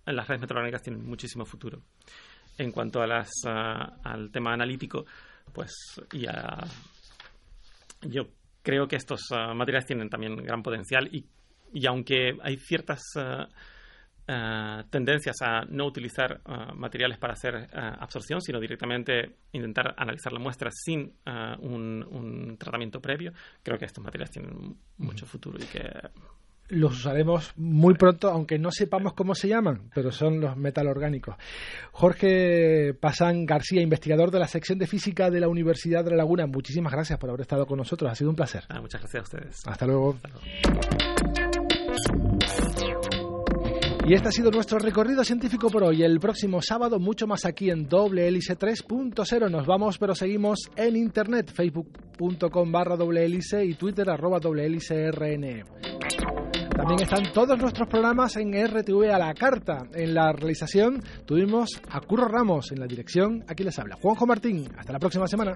las 0.05 0.27
redes 0.27 0.41
meteorológicas 0.41 0.81
tienen 0.81 1.05
muchísimo 1.05 1.45
futuro. 1.45 1.81
En 2.57 2.71
cuanto 2.71 3.01
a 3.01 3.07
las, 3.07 3.29
al 3.45 4.31
tema 4.31 4.53
analítico, 4.53 5.05
pues 5.53 5.71
yo 8.01 8.23
creo 8.61 8.87
que 8.87 8.95
estos 8.95 9.21
ah, 9.31 9.53
materiales 9.53 9.87
tienen 9.87 10.09
también 10.09 10.35
gran 10.37 10.61
potencial 10.61 11.07
y, 11.11 11.25
y 11.73 11.85
aunque 11.87 12.37
hay 12.41 12.57
ciertas 12.57 13.01
eh, 14.27 14.83
tendencias 14.89 15.37
a 15.41 15.65
no 15.65 15.85
utilizar 15.87 16.41
materiales 16.75 17.17
para 17.17 17.33
hacer 17.33 17.67
absorción, 17.73 18.41
sino 18.41 18.59
directamente 18.59 19.37
intentar 19.51 19.93
analizar 19.97 20.31
la 20.31 20.39
muestra 20.39 20.69
sin 20.71 21.13
un, 21.59 22.05
un, 22.09 22.57
tratamiento 22.57 23.01
previo, 23.01 23.33
creo 23.63 23.77
que 23.77 23.85
estos 23.85 24.03
materiales 24.03 24.31
tienen 24.31 24.77
mucho 24.97 25.25
futuro 25.25 25.57
y 25.59 25.65
que 25.65 25.81
los 26.71 26.99
usaremos 26.99 27.51
muy 27.57 27.93
pronto, 27.95 28.29
aunque 28.29 28.57
no 28.57 28.71
sepamos 28.71 29.13
cómo 29.13 29.35
se 29.35 29.47
llaman, 29.47 29.89
pero 29.93 30.11
son 30.11 30.39
los 30.39 30.57
metalorgánicos. 30.57 31.35
Jorge 31.91 32.93
Pasán 32.99 33.45
García, 33.45 33.81
investigador 33.81 34.31
de 34.31 34.39
la 34.39 34.47
sección 34.47 34.79
de 34.79 34.87
física 34.87 35.29
de 35.29 35.39
la 35.39 35.47
Universidad 35.47 36.03
de 36.03 36.11
La 36.11 36.17
Laguna, 36.17 36.47
muchísimas 36.47 36.93
gracias 36.93 37.19
por 37.19 37.29
haber 37.29 37.41
estado 37.41 37.65
con 37.65 37.77
nosotros, 37.77 38.11
ha 38.11 38.15
sido 38.15 38.29
un 38.29 38.35
placer. 38.35 38.63
Ah, 38.69 38.81
muchas 38.81 39.01
gracias 39.01 39.21
a 39.21 39.23
ustedes. 39.23 39.61
Hasta 39.65 39.85
luego. 39.85 40.17
Y 44.07 44.15
este 44.15 44.29
ha 44.29 44.31
sido 44.31 44.49
nuestro 44.49 44.79
recorrido 44.79 45.23
científico 45.23 45.69
por 45.69 45.83
hoy. 45.83 46.03
El 46.03 46.19
próximo 46.19 46.61
sábado, 46.61 46.99
mucho 46.99 47.27
más 47.27 47.45
aquí 47.45 47.69
en 47.69 47.87
Doble 47.87 48.27
Hélice 48.27 48.57
3.0. 48.57 49.49
Nos 49.49 49.67
vamos, 49.67 49.99
pero 49.99 50.15
seguimos 50.15 50.71
en 50.75 50.95
internet, 50.97 51.51
facebook.com 51.53 52.71
barra 52.71 52.95
doble 52.95 53.23
hélice 53.25 53.63
y 53.63 53.75
twitter 53.75 54.09
arroba 54.09 54.39
doble 54.39 54.65
hélice 54.65 55.11
rn. 55.11 55.63
También 56.75 57.01
están 57.01 57.31
todos 57.33 57.57
nuestros 57.57 57.87
programas 57.87 58.35
en 58.37 58.53
RTV 58.53 59.11
a 59.13 59.19
la 59.19 59.33
carta. 59.33 59.87
En 59.93 60.13
la 60.13 60.31
realización 60.31 61.03
tuvimos 61.25 61.69
a 61.89 61.99
Curro 62.01 62.27
Ramos, 62.27 62.71
en 62.71 62.79
la 62.79 62.87
dirección, 62.87 63.43
aquí 63.47 63.63
les 63.63 63.77
habla 63.77 63.97
Juanjo 64.01 64.25
Martín. 64.25 64.67
Hasta 64.77 64.93
la 64.93 64.99
próxima 64.99 65.27
semana. 65.27 65.53